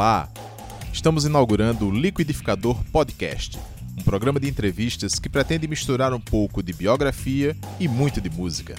Olá! 0.00 0.30
Estamos 0.94 1.26
inaugurando 1.26 1.86
o 1.86 1.90
Liquidificador 1.90 2.82
Podcast, 2.84 3.58
um 3.98 4.02
programa 4.02 4.40
de 4.40 4.48
entrevistas 4.48 5.18
que 5.18 5.28
pretende 5.28 5.68
misturar 5.68 6.14
um 6.14 6.18
pouco 6.18 6.62
de 6.62 6.72
biografia 6.72 7.54
e 7.78 7.86
muito 7.86 8.18
de 8.18 8.30
música. 8.30 8.76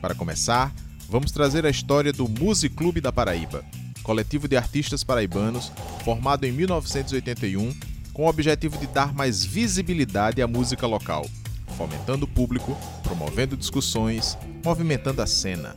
Para 0.00 0.14
começar, 0.14 0.74
vamos 1.06 1.32
trazer 1.32 1.66
a 1.66 1.70
história 1.70 2.14
do 2.14 2.26
Music 2.26 2.74
Clube 2.74 3.02
da 3.02 3.12
Paraíba, 3.12 3.62
coletivo 4.02 4.48
de 4.48 4.56
artistas 4.56 5.04
paraibanos 5.04 5.70
formado 6.02 6.46
em 6.46 6.52
1981 6.52 7.76
com 8.14 8.24
o 8.24 8.28
objetivo 8.30 8.78
de 8.78 8.86
dar 8.86 9.12
mais 9.12 9.44
visibilidade 9.44 10.40
à 10.40 10.46
música 10.48 10.86
local, 10.86 11.28
fomentando 11.76 12.24
o 12.24 12.28
público, 12.28 12.74
promovendo 13.02 13.54
discussões, 13.54 14.38
movimentando 14.64 15.20
a 15.20 15.26
cena. 15.26 15.74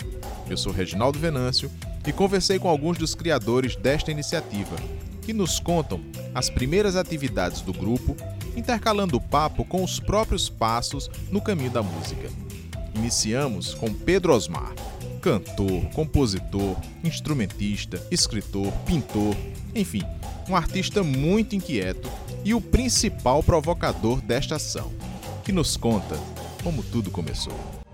Eu 0.50 0.56
sou 0.56 0.72
Reginaldo 0.72 1.20
Venâncio 1.20 1.70
e 2.08 2.14
conversei 2.14 2.58
com 2.58 2.70
alguns 2.70 2.98
dos 2.98 3.14
criadores 3.14 3.76
desta 3.76 4.10
iniciativa, 4.10 4.78
que 5.22 5.34
nos 5.34 5.60
contam 5.60 6.00
as 6.34 6.50
primeiras 6.50 6.96
atividades 6.96 7.60
do 7.60 7.74
grupo, 7.74 8.16
intercalando 8.56 9.18
o 9.18 9.22
papo 9.22 9.66
com 9.66 9.84
os 9.84 10.00
próprios 10.00 10.48
passos 10.50 11.12
no 11.30 11.42
caminho 11.42 11.70
da 11.70 11.84
música. 11.84 12.30
Iniciamos 12.96 13.74
com 13.74 13.94
Pedro 13.94 14.34
Osmar, 14.34 14.74
cantor, 15.22 15.84
compositor, 15.94 16.78
instrumentista, 17.04 18.02
escritor, 18.10 18.72
pintor, 18.86 19.36
enfim, 19.76 20.02
um 20.48 20.56
artista 20.56 21.04
muito 21.04 21.58
inquieto 21.58 22.10
e 22.46 22.54
o 22.54 22.62
principal 22.62 23.44
provocador 23.44 24.22
desta 24.22 24.56
ação, 24.56 24.94
que 25.44 25.52
nos 25.52 25.76
conta 25.76 26.18
como 26.64 26.82
tudo 26.82 27.12
começou. 27.12 27.87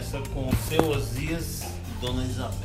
Começa 0.00 0.20
com 0.30 0.50
seu 0.66 0.90
Osias 0.92 1.62
e 1.62 2.00
Dona 2.00 2.24
Isabel. 2.24 2.56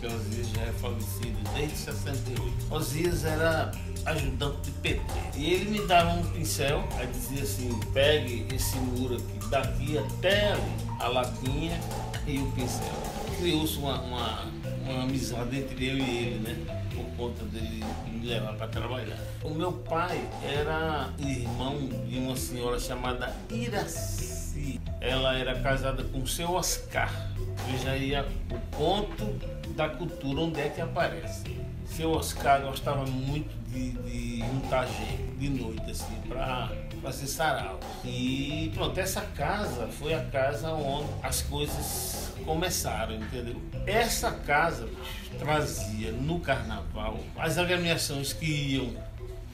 Seu 0.00 0.10
Osias 0.10 0.48
já 0.48 0.62
é 0.62 0.72
falecido 0.72 1.38
desde 1.54 1.76
68. 1.76 2.74
Osias 2.74 3.24
era 3.24 3.70
ajudante 4.04 4.62
de 4.62 4.70
PT. 4.72 5.00
E 5.36 5.52
ele 5.52 5.70
me 5.70 5.86
dava 5.86 6.10
um 6.14 6.24
pincel, 6.32 6.82
aí 6.98 7.06
dizia 7.06 7.44
assim, 7.44 7.70
pegue 7.94 8.48
esse 8.52 8.76
muro 8.78 9.14
aqui, 9.14 9.48
daqui 9.48 9.96
até 9.96 10.54
ali, 10.54 10.72
a 10.98 11.06
latinha 11.06 11.80
e 12.26 12.38
o 12.38 12.50
pincel. 12.50 12.92
Criou-se 13.38 13.78
uma, 13.78 14.00
uma, 14.00 14.44
uma 14.88 15.02
amizade 15.04 15.56
entre 15.56 15.86
eu 15.86 15.98
e 15.98 16.18
ele, 16.18 16.38
né? 16.40 16.84
Por 16.92 17.04
conta 17.16 17.44
dele 17.44 17.84
me 18.10 18.26
levar 18.26 18.54
para 18.54 18.66
trabalhar. 18.66 19.18
O 19.44 19.50
meu 19.50 19.70
pai 19.70 20.20
era 20.42 21.10
irmão 21.20 21.78
de 22.08 22.18
uma 22.18 22.34
senhora 22.34 22.80
chamada 22.80 23.32
Ela 25.00 25.36
era 25.36 25.60
casada 25.60 26.02
com 26.04 26.18
o 26.18 26.26
seu 26.26 26.52
Oscar. 26.52 27.10
Veja 27.68 27.90
aí 27.90 28.12
o 28.50 28.58
ponto 28.76 29.24
da 29.74 29.88
cultura, 29.88 30.40
onde 30.40 30.60
é 30.60 30.68
que 30.68 30.80
aparece. 30.80 31.44
Seu 31.86 32.12
Oscar 32.12 32.62
gostava 32.62 33.06
muito 33.06 33.54
de, 33.70 33.90
de 33.90 34.38
juntar 34.40 34.86
gente 34.86 35.22
de 35.38 35.48
noite, 35.48 35.90
assim, 35.90 36.20
para 36.28 36.70
fazer 37.02 37.26
sarau. 37.26 37.78
E 38.04 38.70
pronto, 38.74 38.98
essa 38.98 39.20
casa 39.20 39.86
foi 39.86 40.14
a 40.14 40.24
casa 40.24 40.72
onde 40.72 41.08
as 41.22 41.42
coisas 41.42 42.32
começaram, 42.44 43.14
entendeu? 43.14 43.60
Essa 43.86 44.32
casa 44.32 44.88
trazia 45.38 46.12
no 46.12 46.40
carnaval 46.40 47.20
as 47.36 47.58
agremiações 47.58 48.32
que 48.32 48.46
iam. 48.46 48.92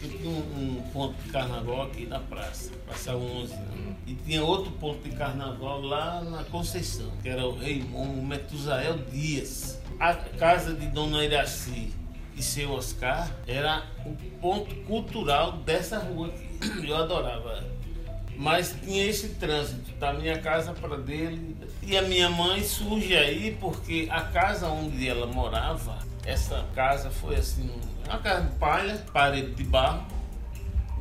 Eu 0.02 0.08
tinha 0.08 0.28
um, 0.28 0.78
um, 0.78 0.82
ponto 0.92 1.14
de 1.22 1.30
carnaval 1.30 1.82
aqui 1.82 2.06
na 2.06 2.18
praça, 2.18 2.72
Praça 2.84 3.14
11, 3.14 3.54
né? 3.54 3.96
e 4.04 4.14
tinha 4.14 4.42
outro 4.42 4.72
ponto 4.72 5.08
de 5.08 5.14
carnaval 5.14 5.80
lá 5.80 6.24
na 6.24 6.42
Conceição, 6.44 7.08
que 7.22 7.28
era 7.28 7.46
o 7.46 7.56
Raimundo 7.56 8.20
Metusael 8.20 8.98
Dias. 8.98 9.80
A 10.00 10.14
casa 10.14 10.74
de 10.74 10.88
Dona 10.88 11.24
Iraci 11.24 11.92
e 12.36 12.42
seu 12.42 12.72
Oscar 12.72 13.30
era 13.46 13.84
o 14.04 14.16
ponto 14.40 14.74
cultural 14.86 15.52
dessa 15.58 15.98
rua 15.98 16.28
aqui. 16.28 16.88
Eu 16.88 16.96
adorava. 16.96 17.64
Mas 18.36 18.74
tinha 18.82 19.04
esse 19.06 19.30
trânsito 19.30 19.92
da 19.92 20.12
minha 20.12 20.38
casa 20.38 20.72
para 20.72 20.96
dele. 20.96 21.56
E 21.82 21.96
a 21.96 22.02
minha 22.02 22.30
mãe 22.30 22.62
surge 22.62 23.16
aí 23.16 23.56
porque 23.60 24.08
a 24.10 24.22
casa 24.22 24.68
onde 24.68 25.08
ela 25.08 25.26
morava, 25.26 25.98
essa 26.24 26.64
casa 26.74 27.10
foi 27.10 27.36
assim, 27.36 27.70
uma 28.06 28.18
casa 28.18 28.46
de 28.46 28.54
palha, 28.56 29.04
parede 29.12 29.54
de 29.54 29.64
barro, 29.64 30.06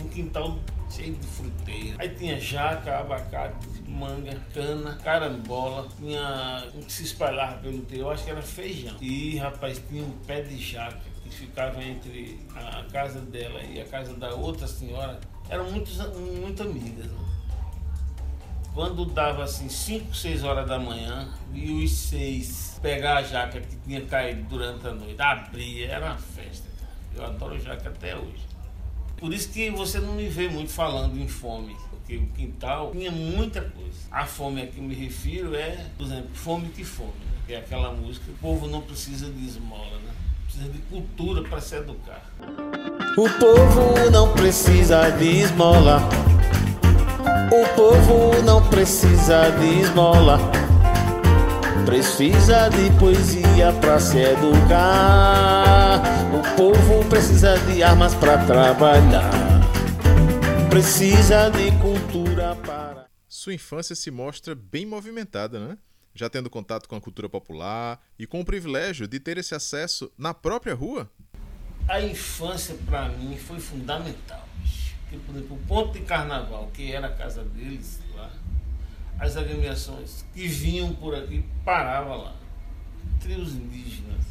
um 0.01 0.07
quintal 0.07 0.59
cheio 0.89 1.15
de 1.15 1.27
fruteira. 1.27 1.95
Aí 1.99 2.09
tinha 2.09 2.39
jaca, 2.39 2.99
abacate, 2.99 3.67
manga, 3.87 4.37
cana, 4.53 4.97
carambola, 5.03 5.87
tinha 5.97 6.67
um 6.75 6.81
que 6.81 6.91
se 6.91 7.03
espalhava 7.03 7.57
pelo 7.59 7.81
teu, 7.83 7.99
eu 7.99 8.11
acho 8.11 8.25
que 8.25 8.31
era 8.31 8.41
feijão. 8.41 8.95
E 8.99 9.37
rapaz, 9.37 9.81
tinha 9.87 10.03
um 10.03 10.11
pé 10.25 10.41
de 10.41 10.57
jaca 10.57 11.10
que 11.31 11.37
ficava 11.37 11.81
entre 11.81 12.39
a 12.53 12.83
casa 12.91 13.21
dela 13.21 13.63
e 13.63 13.79
a 13.79 13.85
casa 13.85 14.13
da 14.13 14.35
outra 14.35 14.67
senhora, 14.67 15.19
eram 15.49 15.71
muito, 15.71 15.89
muito 16.39 16.61
amigas. 16.61 17.05
Né? 17.05 17.17
Quando 18.73 19.05
dava 19.05 19.43
assim 19.43 19.67
5, 19.67 20.13
6 20.15 20.43
horas 20.43 20.67
da 20.67 20.77
manhã, 20.77 21.27
e 21.53 21.83
os 21.83 21.91
seis 21.91 22.79
pegar 22.81 23.17
a 23.17 23.23
jaca 23.23 23.59
que 23.59 23.75
tinha 23.77 24.01
caído 24.05 24.43
durante 24.43 24.87
a 24.87 24.93
noite, 24.93 25.21
abria, 25.21 25.87
era 25.87 26.05
uma 26.05 26.17
festa. 26.17 26.67
Eu 27.15 27.25
adoro 27.25 27.59
jaca 27.59 27.89
até 27.89 28.15
hoje. 28.15 28.47
Por 29.17 29.33
isso 29.33 29.49
que 29.51 29.69
você 29.69 29.99
não 29.99 30.13
me 30.13 30.27
vê 30.27 30.47
muito 30.47 30.71
falando 30.71 31.19
em 31.19 31.27
fome, 31.27 31.75
porque 31.89 32.15
o 32.15 32.27
quintal 32.27 32.91
tinha 32.91 33.11
muita 33.11 33.61
coisa. 33.61 33.99
A 34.09 34.25
fome 34.25 34.61
a 34.61 34.67
que 34.67 34.79
me 34.79 34.95
refiro 34.95 35.53
é, 35.53 35.85
por 35.97 36.05
exemplo, 36.05 36.29
fome 36.33 36.69
que 36.69 36.83
fome, 36.83 37.09
né? 37.09 37.41
que 37.45 37.53
é 37.53 37.57
aquela 37.57 37.91
música, 37.91 38.31
o 38.31 38.35
povo 38.35 38.67
não 38.67 38.81
precisa 38.81 39.29
de 39.29 39.45
esmola, 39.45 39.97
né? 39.99 40.13
Precisa 40.61 40.69
de 40.69 40.79
cultura 40.89 41.43
para 41.49 41.61
se 41.61 41.75
educar. 41.75 42.21
O 43.17 43.29
povo 43.39 44.09
não 44.11 44.33
precisa 44.33 45.09
de 45.09 45.41
esmola. 45.41 46.01
O 47.51 47.75
povo 47.75 48.41
não 48.43 48.67
precisa 48.69 49.49
de 49.51 49.81
esmola. 49.81 50.37
Precisa 51.85 52.69
de 52.69 52.91
poesia 52.99 53.73
para 53.81 53.99
se 53.99 54.19
educar. 54.19 56.01
O 56.33 56.55
povo 56.55 57.05
precisa 57.09 57.57
de 57.59 57.81
armas 57.81 58.13
para 58.15 58.45
trabalhar. 58.45 59.31
Precisa 60.69 61.49
de 61.49 61.71
cultura 61.79 62.55
para. 62.65 63.07
Sua 63.27 63.53
infância 63.53 63.95
se 63.95 64.11
mostra 64.11 64.53
bem 64.53 64.85
movimentada, 64.85 65.59
né? 65.59 65.77
Já 66.13 66.29
tendo 66.29 66.49
contato 66.49 66.87
com 66.87 66.95
a 66.95 67.01
cultura 67.01 67.29
popular 67.29 68.01
e 68.17 68.27
com 68.27 68.41
o 68.41 68.45
privilégio 68.45 69.07
de 69.07 69.19
ter 69.19 69.37
esse 69.37 69.55
acesso 69.55 70.11
na 70.17 70.33
própria 70.33 70.73
rua? 70.73 71.09
A 71.87 72.01
infância 72.01 72.75
para 72.85 73.09
mim 73.09 73.37
foi 73.37 73.59
fundamental. 73.59 74.47
Porque, 75.01 75.17
por 75.25 75.35
exemplo, 75.35 75.57
o 75.57 75.67
ponto 75.67 75.93
de 75.93 76.05
carnaval, 76.05 76.69
que 76.73 76.91
era 76.91 77.07
a 77.07 77.11
casa 77.11 77.43
deles 77.43 77.99
lá, 78.15 78.31
as 79.19 79.35
agremiações 79.35 80.25
que 80.33 80.47
vinham 80.47 80.93
por 80.95 81.13
aqui 81.13 81.43
paravam 81.65 82.23
lá. 82.23 82.35
Trios 83.19 83.53
indígenas, 83.53 84.25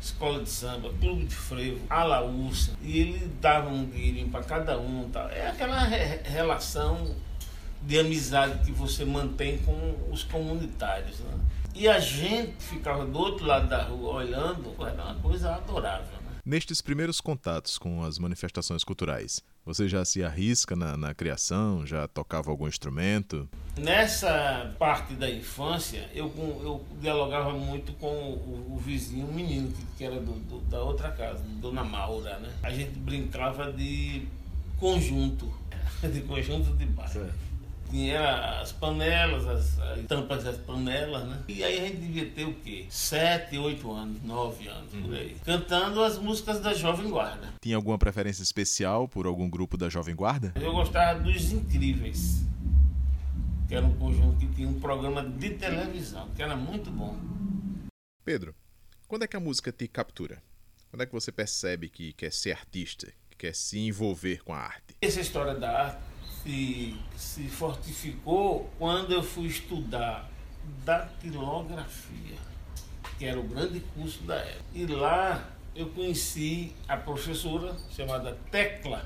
escola 0.00 0.42
de 0.42 0.50
samba, 0.50 0.92
clube 1.00 1.24
de 1.24 1.34
frevo, 1.34 1.80
alaúça, 1.88 2.72
e 2.82 2.98
ele 2.98 3.26
dava 3.40 3.68
um 3.68 3.86
dinheirinho 3.86 4.28
para 4.28 4.42
cada 4.42 4.78
um. 4.78 5.08
Tal. 5.10 5.28
É 5.30 5.48
aquela 5.48 5.84
re 5.84 6.20
relação 6.24 7.14
de 7.82 7.98
amizade 7.98 8.64
que 8.64 8.72
você 8.72 9.04
mantém 9.04 9.58
com 9.58 9.96
os 10.10 10.22
comunitários. 10.24 11.18
Né? 11.20 11.38
E 11.74 11.88
a 11.88 11.98
gente 11.98 12.54
ficava 12.58 13.04
do 13.04 13.18
outro 13.18 13.46
lado 13.46 13.68
da 13.68 13.82
rua 13.82 14.14
olhando, 14.14 14.74
era 14.80 15.02
uma 15.02 15.14
coisa 15.16 15.54
adorável. 15.54 16.06
Né? 16.22 16.28
Nestes 16.44 16.80
primeiros 16.80 17.20
contatos 17.20 17.78
com 17.78 18.02
as 18.02 18.18
manifestações 18.18 18.82
culturais, 18.82 19.42
você 19.66 19.86
já 19.86 20.02
se 20.02 20.24
arrisca 20.24 20.74
na, 20.74 20.96
na, 20.96 21.14
criação? 21.14 21.86
Já 21.86 22.08
tocava 22.08 22.50
algum 22.50 22.66
instrumento? 22.66 23.46
Nessa 23.76 24.74
parte 24.78 25.12
da 25.12 25.30
infância, 25.30 26.08
eu, 26.14 26.32
eu 26.62 26.82
dialogava 27.02 27.52
muito 27.52 27.92
com 27.92 28.06
o, 28.06 28.74
o 28.74 28.78
vizinho, 28.78 29.28
um 29.28 29.32
menino 29.34 29.70
que, 29.70 29.84
que 29.98 30.04
era 30.04 30.18
do, 30.18 30.32
do, 30.32 30.58
da 30.70 30.82
outra 30.82 31.10
casa, 31.10 31.44
Dona 31.60 31.84
Maura. 31.84 32.38
Né? 32.38 32.50
A 32.62 32.70
gente 32.70 32.98
brincava 32.98 33.70
de 33.70 34.26
conjunto, 34.78 35.52
de 36.00 36.22
conjunto 36.22 36.74
de 36.74 36.86
bairro. 36.86 37.30
Tinha 37.90 38.60
as 38.60 38.70
panelas, 38.72 39.46
as, 39.46 39.78
as, 39.78 40.06
tampas 40.06 40.44
das 40.44 40.58
panelas, 40.58 41.26
né? 41.26 41.42
E 41.48 41.64
aí 41.64 41.78
a 41.78 41.88
gente 41.88 41.96
devia 41.96 42.30
ter 42.30 42.44
o 42.44 42.54
quê? 42.54 42.86
Sete, 42.90 43.56
oito 43.56 43.90
anos, 43.90 44.22
nove 44.22 44.68
anos, 44.68 44.92
uhum. 44.92 45.02
por 45.02 45.14
aí. 45.14 45.36
Cantando 45.44 46.02
as 46.02 46.18
músicas 46.18 46.60
da 46.60 46.74
Jovem 46.74 47.08
Guarda. 47.08 47.54
Tinha 47.62 47.76
alguma 47.76 47.98
preferência 47.98 48.42
especial 48.42 49.08
por 49.08 49.26
algum 49.26 49.48
grupo 49.48 49.76
da 49.78 49.88
Jovem 49.88 50.14
Guarda? 50.14 50.52
Eu 50.60 50.72
gostava 50.72 51.20
dos 51.20 51.50
Incríveis, 51.50 52.42
que 53.66 53.74
era 53.74 53.86
um 53.86 53.96
conjunto 53.96 54.38
que 54.38 54.46
tinha 54.48 54.68
um 54.68 54.78
programa 54.78 55.22
de 55.22 55.50
televisão, 55.50 56.28
que 56.36 56.42
era 56.42 56.56
muito 56.56 56.90
bom. 56.90 57.16
Pedro, 58.22 58.54
quando 59.06 59.22
é 59.22 59.26
que 59.26 59.36
a 59.36 59.40
música 59.40 59.72
te 59.72 59.88
captura? 59.88 60.42
Quando 60.90 61.02
é 61.02 61.06
que 61.06 61.12
você 61.12 61.32
percebe 61.32 61.88
que 61.88 62.12
quer 62.12 62.32
ser 62.32 62.52
artista, 62.52 63.10
que 63.30 63.36
quer 63.38 63.54
se 63.54 63.78
envolver 63.78 64.42
com 64.44 64.52
a 64.52 64.58
arte? 64.58 64.94
Essa 65.00 65.20
história 65.20 65.54
da 65.54 65.84
arte 65.84 66.17
se, 66.42 66.94
se 67.16 67.42
fortificou 67.48 68.70
quando 68.78 69.12
eu 69.12 69.22
fui 69.22 69.46
estudar 69.46 70.30
datilografia, 70.84 72.36
que 73.18 73.24
era 73.24 73.38
o 73.38 73.42
grande 73.42 73.80
curso 73.94 74.22
da 74.22 74.36
época. 74.36 74.64
E 74.74 74.86
lá 74.86 75.48
eu 75.74 75.86
conheci 75.90 76.72
a 76.86 76.96
professora 76.96 77.74
chamada 77.94 78.36
Tecla 78.50 79.04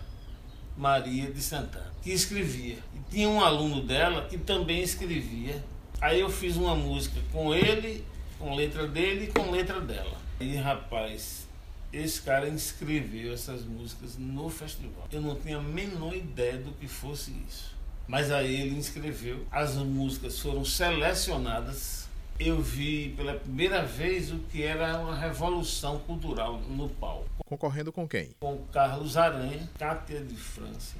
Maria 0.76 1.30
de 1.30 1.40
Santana, 1.40 1.92
que 2.02 2.10
escrevia. 2.10 2.78
E 2.94 3.10
tinha 3.10 3.28
um 3.28 3.40
aluno 3.40 3.82
dela 3.82 4.26
que 4.26 4.38
também 4.38 4.82
escrevia. 4.82 5.62
Aí 6.00 6.20
eu 6.20 6.30
fiz 6.30 6.56
uma 6.56 6.74
música 6.74 7.20
com 7.30 7.54
ele, 7.54 8.04
com 8.38 8.54
letra 8.54 8.86
dele 8.88 9.26
e 9.26 9.32
com 9.32 9.50
letra 9.50 9.80
dela. 9.80 10.16
E 10.40 10.56
rapaz, 10.56 11.46
esse 11.92 12.22
cara 12.22 12.48
inscreveu 12.48 13.34
essas 13.34 13.64
músicas 13.64 14.16
no 14.16 14.48
festival. 14.48 15.06
Eu 15.12 15.20
não 15.20 15.34
tinha 15.36 15.58
a 15.58 15.62
menor 15.62 16.14
ideia 16.14 16.56
do 16.56 16.72
que 16.72 16.88
fosse 16.88 17.32
isso. 17.46 17.76
Mas 18.08 18.30
aí 18.30 18.60
ele 18.60 18.76
inscreveu, 18.76 19.46
as 19.50 19.74
músicas 19.76 20.38
foram 20.38 20.64
selecionadas. 20.64 22.08
Eu 22.38 22.60
vi 22.60 23.10
pela 23.16 23.34
primeira 23.34 23.84
vez 23.84 24.32
o 24.32 24.38
que 24.38 24.62
era 24.62 24.98
uma 24.98 25.14
revolução 25.14 25.98
cultural 26.00 26.58
no 26.60 26.88
palco. 26.88 27.28
Concorrendo 27.44 27.92
com 27.92 28.08
quem? 28.08 28.30
Com 28.40 28.58
Carlos 28.72 29.16
Aranha, 29.16 29.68
Cátia 29.78 30.20
de 30.20 30.34
França, 30.34 30.96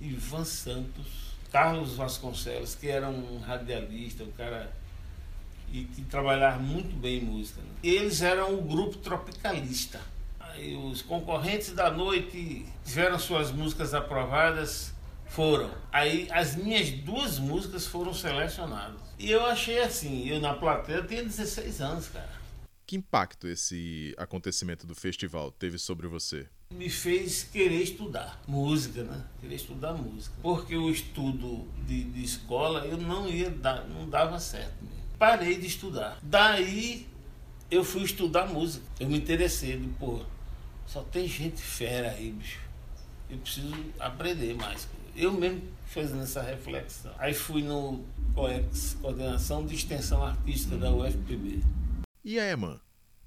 Ivan 0.00 0.44
Santos, 0.44 1.36
Carlos 1.52 1.94
Vasconcelos, 1.94 2.74
que 2.74 2.88
era 2.88 3.08
um 3.08 3.38
radialista, 3.38 4.24
um 4.24 4.32
cara 4.32 4.72
e 5.70 5.84
que 5.84 6.02
trabalhava 6.02 6.58
muito 6.58 6.94
bem 6.96 7.18
em 7.18 7.24
música. 7.24 7.60
Né? 7.60 7.68
Eles 7.82 8.20
eram 8.20 8.58
o 8.58 8.62
grupo 8.62 8.98
tropicalista. 8.98 10.00
Aí 10.52 10.76
os 10.76 11.00
concorrentes 11.00 11.72
da 11.72 11.90
noite 11.90 12.66
tiveram 12.84 13.18
suas 13.18 13.50
músicas 13.50 13.94
aprovadas, 13.94 14.92
foram. 15.26 15.70
Aí 15.90 16.28
as 16.30 16.54
minhas 16.54 16.90
duas 16.90 17.38
músicas 17.38 17.86
foram 17.86 18.12
selecionadas. 18.12 19.00
E 19.18 19.30
eu 19.30 19.44
achei 19.46 19.80
assim, 19.80 20.28
eu 20.28 20.40
na 20.40 20.52
plateia 20.54 21.02
tinha 21.02 21.22
16 21.22 21.80
anos, 21.80 22.08
cara. 22.08 22.42
Que 22.86 22.96
impacto 22.96 23.48
esse 23.48 24.14
acontecimento 24.18 24.86
do 24.86 24.94
festival 24.94 25.50
teve 25.50 25.78
sobre 25.78 26.06
você? 26.06 26.46
Me 26.70 26.90
fez 26.90 27.42
querer 27.42 27.82
estudar 27.82 28.42
música, 28.46 29.02
né? 29.04 29.24
Querer 29.40 29.54
estudar 29.54 29.94
música. 29.94 30.34
Porque 30.42 30.76
o 30.76 30.90
estudo 30.90 31.66
de, 31.86 32.04
de 32.04 32.22
escola 32.22 32.84
eu 32.84 32.98
não 32.98 33.26
ia 33.28 33.48
dar, 33.48 33.88
não 33.88 34.08
dava 34.08 34.38
certo 34.38 34.74
mesmo. 34.82 35.02
Parei 35.18 35.56
de 35.56 35.66
estudar. 35.66 36.18
Daí 36.22 37.06
eu 37.70 37.82
fui 37.82 38.02
estudar 38.02 38.46
música. 38.46 38.84
Eu 39.00 39.08
me 39.08 39.16
interessei, 39.16 39.80
pô, 39.98 40.20
só 40.92 41.02
tem 41.04 41.26
gente 41.26 41.62
fera 41.62 42.10
aí, 42.10 42.30
bicho. 42.32 42.60
Eu 43.30 43.38
preciso 43.38 43.74
aprender 43.98 44.54
mais. 44.54 44.86
Eu 45.16 45.32
mesmo 45.32 45.62
fazendo 45.86 46.22
essa 46.22 46.42
reflexão. 46.42 47.14
Aí 47.18 47.32
fui 47.32 47.62
no 47.62 48.04
COEX, 48.34 48.98
Coordenação 49.00 49.64
de 49.64 49.74
Extensão 49.74 50.22
Artística 50.22 50.76
da 50.76 50.92
UFPB. 50.92 51.62
E 52.22 52.38
a 52.38 52.50
EMAN, 52.50 52.78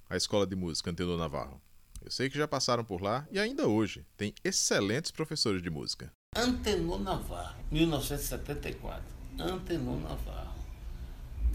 a 0.07 0.15
Escola 0.15 0.45
de 0.45 0.55
Música 0.55 0.91
Antenor 0.91 1.17
Navarro? 1.17 1.59
Eu 2.03 2.11
sei 2.11 2.29
que 2.29 2.37
já 2.37 2.47
passaram 2.47 2.83
por 2.83 3.01
lá 3.01 3.27
e 3.31 3.39
ainda 3.39 3.67
hoje 3.67 4.05
tem 4.15 4.31
excelentes 4.43 5.09
professores 5.09 5.63
de 5.63 5.71
música. 5.71 6.11
Antenor 6.37 6.99
Navarro, 6.99 7.55
1974. 7.71 9.01
Antenor 9.39 9.99
Navarro. 10.01 10.55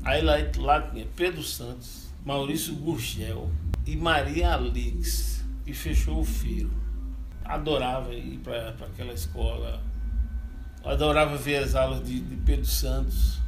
Aí 0.02 0.22
lá, 0.22 0.34
lá 0.56 0.90
tinha 0.90 1.06
Pedro 1.14 1.44
Santos, 1.44 2.08
Maurício 2.24 2.74
Gurgel 2.74 3.48
e 3.86 3.94
Maria 3.94 4.54
Alix 4.54 5.39
e 5.70 5.74
fechou 5.74 6.20
o 6.20 6.24
fio. 6.24 6.70
Adorava 7.44 8.12
ir 8.12 8.38
para 8.38 8.70
aquela 8.70 9.12
escola, 9.12 9.82
adorava 10.84 11.36
ver 11.36 11.58
as 11.58 11.74
aulas 11.74 12.04
de, 12.04 12.20
de 12.20 12.36
Pedro 12.36 12.66
Santos, 12.66 13.40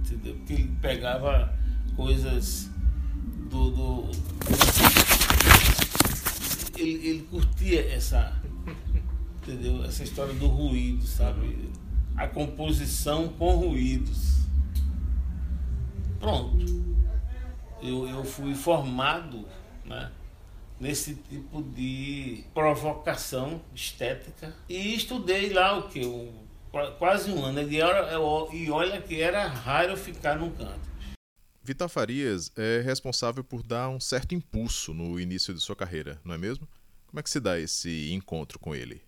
entendeu? 0.00 0.34
Porque 0.36 0.52
ele 0.52 0.76
pegava 0.80 1.52
coisas 1.96 2.70
do. 3.50 3.70
do 3.70 4.10
ele, 6.76 7.08
ele 7.08 7.22
curtia 7.30 7.92
essa, 7.92 8.36
entendeu? 9.42 9.84
Essa 9.84 10.02
história 10.04 10.34
do 10.34 10.48
ruído, 10.48 11.04
sabe? 11.06 11.70
A 12.16 12.28
composição 12.28 13.28
com 13.28 13.56
ruídos. 13.56 14.44
Pronto. 16.20 16.64
Eu, 17.82 18.08
eu 18.08 18.24
fui 18.24 18.54
formado, 18.54 19.46
né? 19.84 20.10
Nesse 20.78 21.14
tipo 21.14 21.62
de 21.62 22.44
provocação 22.52 23.60
estética. 23.74 24.54
E 24.68 24.94
estudei 24.94 25.52
lá 25.52 25.78
o 25.78 25.88
que? 25.88 26.04
Um, 26.04 26.32
quase 26.98 27.30
um 27.30 27.44
ano. 27.44 27.60
E, 27.60 27.78
e 28.56 28.70
olha 28.70 29.00
que 29.00 29.20
era 29.20 29.46
raro 29.46 29.96
ficar 29.96 30.36
num 30.36 30.50
canto. 30.50 30.94
Vital 31.62 31.88
Farias 31.88 32.52
é 32.56 32.82
responsável 32.82 33.42
por 33.42 33.62
dar 33.62 33.88
um 33.88 33.98
certo 33.98 34.34
impulso 34.34 34.92
no 34.92 35.18
início 35.18 35.54
de 35.54 35.60
sua 35.60 35.74
carreira, 35.74 36.20
não 36.22 36.34
é 36.34 36.38
mesmo? 36.38 36.68
Como 37.06 37.20
é 37.20 37.22
que 37.22 37.30
se 37.30 37.40
dá 37.40 37.58
esse 37.58 38.12
encontro 38.12 38.58
com 38.58 38.74
ele? 38.74 39.00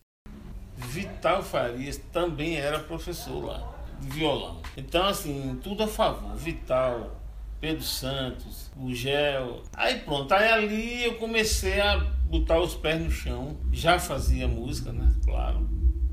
Vital 0.76 1.42
Farias 1.42 2.00
também 2.12 2.56
era 2.56 2.78
professor 2.78 3.44
lá, 3.44 3.86
de 4.00 4.08
violão. 4.08 4.62
Então, 4.74 5.04
assim, 5.06 5.58
tudo 5.62 5.82
a 5.82 5.88
favor. 5.88 6.34
Vital, 6.36 7.20
Pedro 7.60 7.82
Santos, 7.82 8.70
o 8.76 8.94
Gel. 8.94 9.62
Aí 9.74 10.00
pronto, 10.00 10.32
aí 10.32 10.48
ali 10.48 11.04
eu 11.04 11.14
comecei 11.14 11.80
a 11.80 11.98
botar 12.28 12.60
os 12.60 12.74
pés 12.74 13.00
no 13.00 13.10
chão. 13.10 13.56
Já 13.72 13.98
fazia 13.98 14.46
música, 14.46 14.92
né? 14.92 15.12
Claro. 15.24 15.68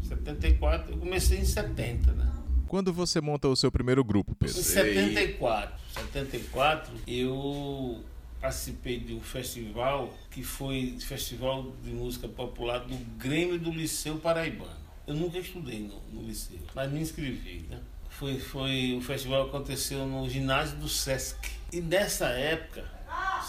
74, 0.08 0.94
eu 0.94 0.98
comecei 0.98 1.40
em 1.40 1.46
70, 1.46 2.12
né? 2.14 2.32
Quando 2.68 2.92
você 2.92 3.22
monta 3.22 3.48
o 3.48 3.56
seu 3.56 3.72
primeiro 3.72 4.04
grupo, 4.04 4.36
Pedro? 4.36 4.58
Em 4.58 4.64
74. 4.64 5.80
74 6.12 6.94
eu 7.08 8.04
participei 8.42 9.00
de 9.00 9.14
um 9.14 9.22
festival 9.22 10.14
que 10.30 10.44
foi 10.44 10.98
Festival 11.00 11.72
de 11.84 11.92
Música 11.92 12.28
Popular 12.28 12.80
do 12.80 12.96
Grêmio 13.18 13.58
do 13.60 13.72
Liceu 13.72 14.18
Paraibano. 14.18 14.84
Eu 15.06 15.16
nunca 15.16 15.38
estudei 15.38 15.80
no, 15.80 16.02
no 16.12 16.28
liceu, 16.28 16.60
mas 16.74 16.92
me 16.92 17.02
inscrevi, 17.02 17.66
né? 17.70 17.80
Foi, 18.20 18.40
foi 18.40 18.96
o 18.98 19.02
festival 19.02 19.48
aconteceu 19.48 20.06
no 20.06 20.30
ginásio 20.30 20.78
do 20.78 20.88
Sesc. 20.88 21.52
E 21.72 21.82
nessa 21.82 22.28
época, 22.28 22.86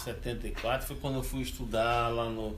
74, 0.03 0.87
foi 0.87 0.95
quando 0.97 1.15
eu 1.15 1.23
fui 1.23 1.41
estudar 1.41 2.09
lá 2.09 2.29
no 2.29 2.57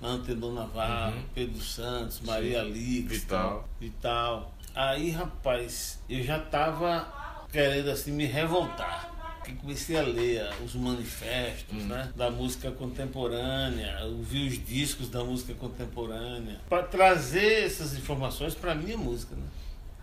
na 0.00 0.08
Antenor 0.08 0.52
Navarro, 0.54 1.16
uhum. 1.16 1.24
Pedro 1.34 1.60
Santos, 1.60 2.20
Maria 2.20 2.62
Lix, 2.62 3.20
Vital. 3.20 3.68
Vital. 3.78 4.54
Aí, 4.74 5.10
rapaz, 5.10 6.00
eu 6.08 6.22
já 6.22 6.38
tava 6.38 7.06
querendo 7.52 7.90
assim 7.90 8.12
me 8.12 8.24
revoltar. 8.24 9.10
Que 9.44 9.54
comecei 9.54 9.98
a 9.98 10.02
ler 10.02 10.48
os 10.64 10.74
manifestos 10.74 11.76
uhum. 11.76 11.88
né, 11.88 12.10
da 12.14 12.30
música 12.30 12.70
contemporânea, 12.70 13.98
ouvir 14.04 14.48
os 14.48 14.66
discos 14.66 15.08
da 15.08 15.24
música 15.24 15.54
contemporânea, 15.54 16.60
para 16.68 16.82
trazer 16.82 17.64
essas 17.64 17.94
informações 17.94 18.54
para 18.54 18.74
minha 18.74 18.96
música. 18.96 19.34
Né? 19.34 19.42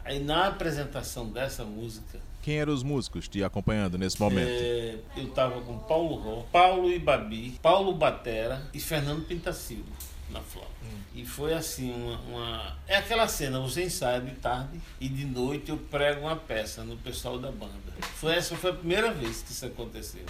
Aí 0.07 0.19
na 0.19 0.47
apresentação 0.47 1.27
dessa 1.27 1.65
música. 1.65 2.17
Quem 2.41 2.59
eram 2.59 2.73
os 2.73 2.81
músicos 2.81 3.27
te 3.27 3.43
acompanhando 3.43 3.97
nesse 3.97 4.17
momento? 4.21 4.47
É, 4.49 4.95
eu 5.17 5.25
estava 5.25 5.59
com 5.59 5.77
Paulo 5.79 6.15
Ró, 6.15 6.43
Paulo 6.49 6.89
Ibabi, 6.89 7.59
Paulo 7.61 7.93
Batera 7.93 8.65
e 8.73 8.79
Fernando 8.79 9.27
Pintacilho 9.27 9.83
na 10.29 10.39
flauta. 10.39 10.71
Hum. 10.81 10.99
E 11.13 11.25
foi 11.25 11.53
assim, 11.53 11.91
uma, 11.91 12.19
uma, 12.21 12.77
É 12.87 12.95
aquela 12.95 13.27
cena, 13.27 13.59
você 13.59 13.83
ensaia 13.83 14.21
de 14.21 14.31
tarde 14.35 14.79
e 14.97 15.09
de 15.09 15.25
noite 15.25 15.71
eu 15.71 15.77
prego 15.77 16.21
uma 16.21 16.37
peça 16.37 16.85
no 16.85 16.95
pessoal 16.95 17.37
da 17.37 17.51
banda. 17.51 17.73
Foi, 18.15 18.33
essa 18.33 18.55
foi 18.55 18.71
a 18.71 18.75
primeira 18.75 19.11
vez 19.11 19.41
que 19.41 19.51
isso 19.51 19.65
aconteceu. 19.65 20.23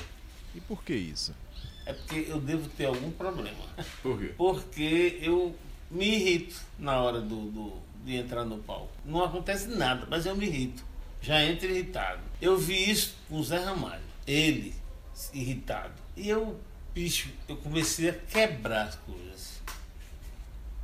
E 0.56 0.62
por 0.62 0.84
que 0.84 0.96
isso? 0.96 1.36
É 1.86 1.94
porque 1.94 2.26
eu 2.28 2.42
devo 2.42 2.68
ter 2.70 2.86
algum 2.86 3.12
problema. 3.12 3.64
Por 4.02 4.18
quê? 4.18 4.34
Porque 4.36 5.20
eu 5.22 5.56
me 5.92 6.16
irrito 6.16 6.56
na 6.80 7.00
hora 7.00 7.22
do, 7.22 7.52
do 7.52 7.88
de 8.08 8.16
entrar 8.16 8.46
no 8.46 8.58
palco. 8.60 8.90
Não 9.06 9.24
acontece 9.24 9.68
nada, 9.68 10.08
mas 10.10 10.26
eu 10.26 10.36
me 10.36 10.46
irrito. 10.46 10.84
Já 11.22 11.44
entro 11.44 11.70
irritado. 11.70 12.22
Eu 12.42 12.58
vi 12.58 12.90
isso 12.90 13.16
com 13.28 13.36
o 13.36 13.44
Zé 13.44 13.60
Ramalho. 13.60 14.02
Ele, 14.26 14.74
irritado. 15.34 15.94
E 16.16 16.30
eu, 16.30 16.58
bicho, 16.94 17.30
eu 17.48 17.58
comecei 17.58 18.10
a 18.10 18.14
quebrar 18.14 18.88
as 18.88 18.96
coisas. 18.96 19.62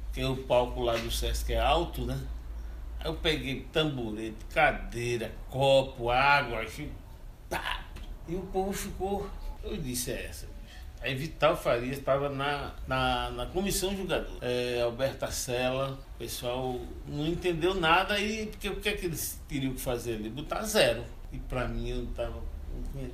Porque 0.06 0.24
o 0.24 0.36
palco 0.36 0.82
lá 0.82 0.98
do 0.98 1.10
Sesc 1.10 1.54
é 1.54 1.60
alto, 1.60 2.06
né? 2.06 2.20
Aí 3.00 3.08
eu 3.08 3.16
peguei 3.16 3.62
tamborete, 3.72 4.38
cadeira, 4.54 5.34
copo, 5.50 6.10
água, 6.10 6.64
e, 6.66 6.92
pá, 7.50 7.86
e 8.28 8.36
o 8.36 8.42
povo 8.42 8.74
ficou. 8.74 9.30
Eu 9.64 9.78
disse, 9.78 10.12
é 10.12 10.26
essa. 10.26 10.53
Aí 11.04 11.16
Vital 11.16 11.58
Farias 11.58 11.98
estava 11.98 12.30
na, 12.30 12.72
na, 12.88 13.30
na, 13.32 13.46
comissão 13.48 13.94
julgadora. 13.96 14.38
É, 14.42 14.82
Alberta 14.82 15.30
Sela, 15.30 16.00
o 16.16 16.18
pessoal 16.18 16.80
não 17.06 17.28
entendeu 17.28 17.74
nada 17.74 18.18
e 18.18 18.48
porque 18.48 18.70
o 18.70 18.78
que 18.78 18.88
é 18.88 18.94
que 18.94 19.08
eles 19.08 19.38
queriam 19.50 19.76
fazer 19.76 20.14
ali? 20.14 20.30
Botar 20.30 20.64
zero. 20.64 21.04
E 21.34 21.38
para 21.38 21.68
mim 21.68 21.90
eu 21.90 22.06
tava. 22.16 22.42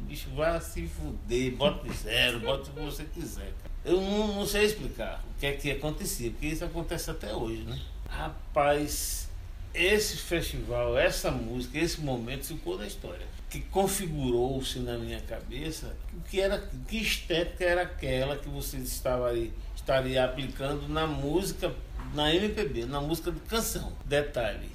Bicho, 0.02 0.30
vai 0.36 0.62
se 0.62 0.88
fuder, 0.88 1.56
bota 1.56 1.92
zero, 1.92 2.40
bota 2.46 2.70
o 2.70 2.74
que 2.74 2.80
você 2.80 3.06
quiser. 3.06 3.52
Eu 3.84 4.00
não, 4.00 4.36
não 4.36 4.46
sei 4.46 4.66
explicar 4.66 5.24
o 5.36 5.40
que 5.40 5.48
é 5.48 5.54
que 5.54 5.72
acontecia, 5.72 6.30
porque 6.30 6.46
isso 6.46 6.64
acontece 6.64 7.10
até 7.10 7.34
hoje, 7.34 7.64
né? 7.64 7.82
Rapaz, 8.08 9.30
esse 9.74 10.18
festival, 10.18 10.96
essa 10.96 11.32
música, 11.32 11.80
esse 11.80 12.02
momento 12.02 12.46
ficou 12.46 12.78
na 12.78 12.86
história. 12.86 13.26
Que 13.50 13.62
configurou-se 13.62 14.80
na 14.80 14.98
minha 14.98 15.20
cabeça 15.22 15.96
que 16.30 16.40
era 16.40 16.64
que 16.88 16.98
estética 16.98 17.66
era 17.66 17.82
aquela 17.82 18.38
que 18.38 18.48
você 18.48 18.78
estava 18.78 19.30
aí, 19.30 19.52
estaria 19.76 20.24
aplicando 20.24 20.88
na 20.88 21.08
música, 21.08 21.74
na 22.14 22.34
MPB, 22.34 22.86
na 22.86 23.02
música 23.02 23.32
de 23.32 23.40
canção. 23.42 23.92
Detalhe, 24.06 24.70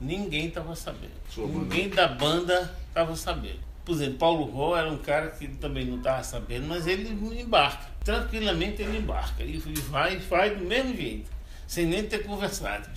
ninguém 0.00 0.48
estava 0.48 0.74
sabendo. 0.74 1.12
ninguém 1.36 1.90
da 1.90 2.08
banda 2.08 2.74
estava 2.88 3.14
sabendo. 3.16 3.60
Por 3.84 3.94
exemplo, 3.94 4.18
Paulo 4.18 4.44
Ró 4.44 4.76
era 4.76 4.90
um 4.90 4.96
cara 4.96 5.28
que 5.28 5.46
também 5.46 5.84
não 5.84 5.98
estava 5.98 6.24
sabendo, 6.24 6.66
mas 6.66 6.86
ele 6.86 7.10
embarca. 7.38 7.84
Tranquilamente 8.02 8.80
ele 8.80 8.98
embarca. 8.98 9.44
E 9.44 9.58
vai 9.58 10.16
e 10.16 10.20
faz 10.20 10.56
do 10.56 10.64
mesmo 10.64 10.96
jeito, 10.96 11.30
sem 11.66 11.84
nem 11.84 12.02
ter 12.06 12.24
conversado. 12.24 12.88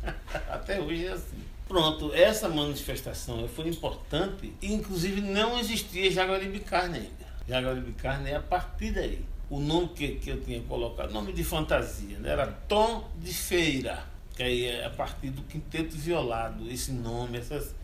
Até 0.48 0.80
hoje 0.80 1.06
é 1.06 1.12
assim. 1.12 1.53
Pronto, 1.66 2.12
essa 2.14 2.48
manifestação 2.48 3.48
foi 3.48 3.68
importante 3.68 4.52
inclusive 4.62 5.20
não 5.20 5.58
existia 5.58 6.10
Jaguaribe 6.10 6.60
Carne 6.60 6.98
ainda. 6.98 7.24
Jaguaribe 7.48 7.92
Carne 7.92 8.30
é 8.30 8.36
a 8.36 8.40
partir 8.40 8.92
daí. 8.92 9.24
O 9.48 9.60
nome 9.60 9.88
que, 9.88 10.16
que 10.16 10.30
eu 10.30 10.40
tinha 10.40 10.60
colocado, 10.62 11.12
nome 11.12 11.32
de 11.32 11.44
fantasia, 11.44 12.18
né? 12.18 12.30
era 12.30 12.46
Tom 12.46 13.08
de 13.18 13.32
Feira, 13.32 14.04
que 14.34 14.42
aí 14.42 14.64
é 14.64 14.86
a 14.86 14.90
partir 14.90 15.30
do 15.30 15.42
Quinteto 15.42 15.96
Violado, 15.96 16.68
esse 16.70 16.90
nome, 16.92 17.38
essas, 17.38 17.74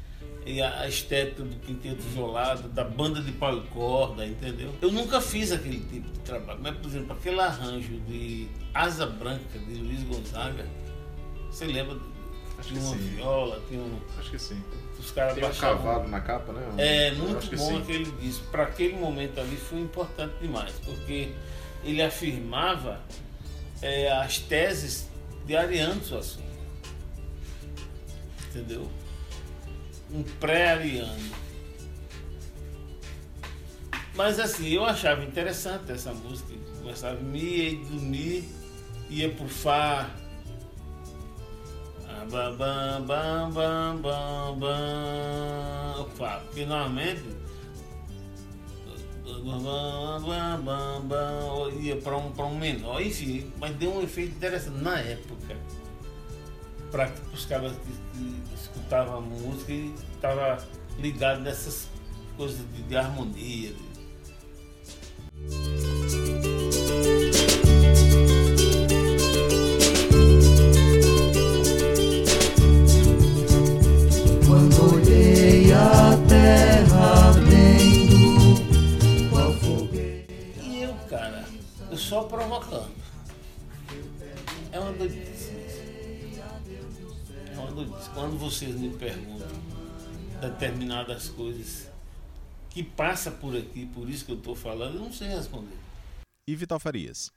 e 0.45 0.61
a, 0.63 0.89
estética 0.89 1.43
do 1.43 1.57
Quinteto 1.57 2.03
Violado, 2.03 2.69
da 2.69 2.83
banda 2.83 3.21
de 3.21 3.33
pau 3.33 3.59
e 3.59 3.61
corda, 3.69 4.27
entendeu? 4.27 4.75
Eu 4.81 4.91
nunca 4.91 5.21
fiz 5.21 5.53
aquele 5.53 5.81
tipo 5.81 6.11
de 6.11 6.19
trabalho, 6.21 6.61
mas, 6.63 6.77
por 6.77 6.87
exemplo, 6.87 7.13
aquele 7.13 7.41
arranjo 7.41 8.01
de 8.09 8.49
Asa 8.73 9.07
Branca, 9.07 9.59
de 9.59 9.75
Luiz 9.75 10.03
Gonzaga, 10.05 10.67
você 11.51 11.67
lembra 11.67 11.99
Acho 12.61 12.69
tinha 12.69 12.81
uma 12.81 12.97
sim. 12.97 13.03
viola, 13.03 13.63
tinha 13.69 13.81
um. 13.81 13.99
Acho 14.19 14.31
que 14.31 14.39
sim. 14.39 14.63
Os 14.99 15.11
caras 15.13 15.35
Tem 15.35 15.45
um 15.45 15.55
cavalo 15.55 16.09
na 16.09 16.21
capa, 16.21 16.53
né? 16.53 16.63
É, 16.77 17.11
muito 17.13 17.57
bom 17.57 17.69
sim. 17.69 17.79
aquele 17.79 18.13
disco. 18.13 18.45
Para 18.51 18.65
aquele 18.65 18.97
momento 18.97 19.41
ali 19.41 19.57
foi 19.57 19.81
importante 19.81 20.35
demais, 20.41 20.73
porque 20.85 21.33
ele 21.83 22.03
afirmava 22.03 23.01
é, 23.81 24.13
as 24.13 24.39
teses 24.39 25.09
de 25.47 25.57
Ariano 25.57 26.03
Suassuna. 26.05 26.45
Entendeu? 28.49 28.89
Um 30.13 30.23
pré-ariano. 30.23 31.31
Mas 34.15 34.39
assim, 34.39 34.69
eu 34.69 34.85
achava 34.85 35.25
interessante 35.25 35.91
essa 35.93 36.13
música. 36.13 36.53
Começava 36.79 37.17
a 37.17 37.21
me 37.23 37.39
ia 37.41 37.77
dormir, 37.87 38.49
ia 39.09 39.31
pro 39.31 39.49
Fá. 39.49 40.11
Bam, 42.29 42.57
bam, 42.57 43.03
bam, 43.07 43.51
bam, 43.51 43.97
bam, 44.03 44.59
bam. 44.59 44.61
Bam, 50.65 51.01
bam, 51.07 51.71
ia 51.81 51.97
para 51.97 52.17
um, 52.17 52.31
pra 52.33 52.45
um 52.45 52.59
menor, 52.59 53.01
enfim, 53.01 53.51
mas 53.59 53.75
deu 53.77 53.95
um 53.95 54.03
efeito 54.03 54.37
interessante 54.37 54.77
na 54.83 54.99
época. 54.99 55.57
Para 56.91 57.11
os 57.33 57.47
caras 57.47 57.73
que, 57.73 58.19
que 58.19 58.55
escutavam 58.55 59.19
a 59.19 59.21
música 59.21 59.73
e 59.73 59.95
estavam 60.13 60.59
ligados 60.99 61.43
nessas 61.43 61.89
coisas 62.37 62.59
de, 62.75 62.83
de 62.83 62.97
harmonia. 62.97 63.73
de- 63.73 65.70
só 82.11 82.25
provocando. 82.25 82.91
É 84.73 84.81
uma 84.81 84.93
doidice. 84.93 85.53
É 87.53 87.57
uma 87.57 87.71
doidice. 87.71 88.11
Quando 88.11 88.37
vocês 88.37 88.75
me 88.75 88.91
perguntam 88.91 89.47
determinadas 90.41 91.29
coisas 91.29 91.89
que 92.69 92.83
passa 92.83 93.31
por 93.31 93.57
aqui, 93.57 93.87
por 93.87 94.11
isso 94.11 94.25
que 94.25 94.33
eu 94.33 94.39
estou 94.39 94.57
falando, 94.57 94.97
eu 94.97 95.03
não 95.03 95.13
sei 95.13 95.29
responder. 95.29 95.79
E 96.49 96.57
Vital 96.57 96.81
Farias? 96.81 97.31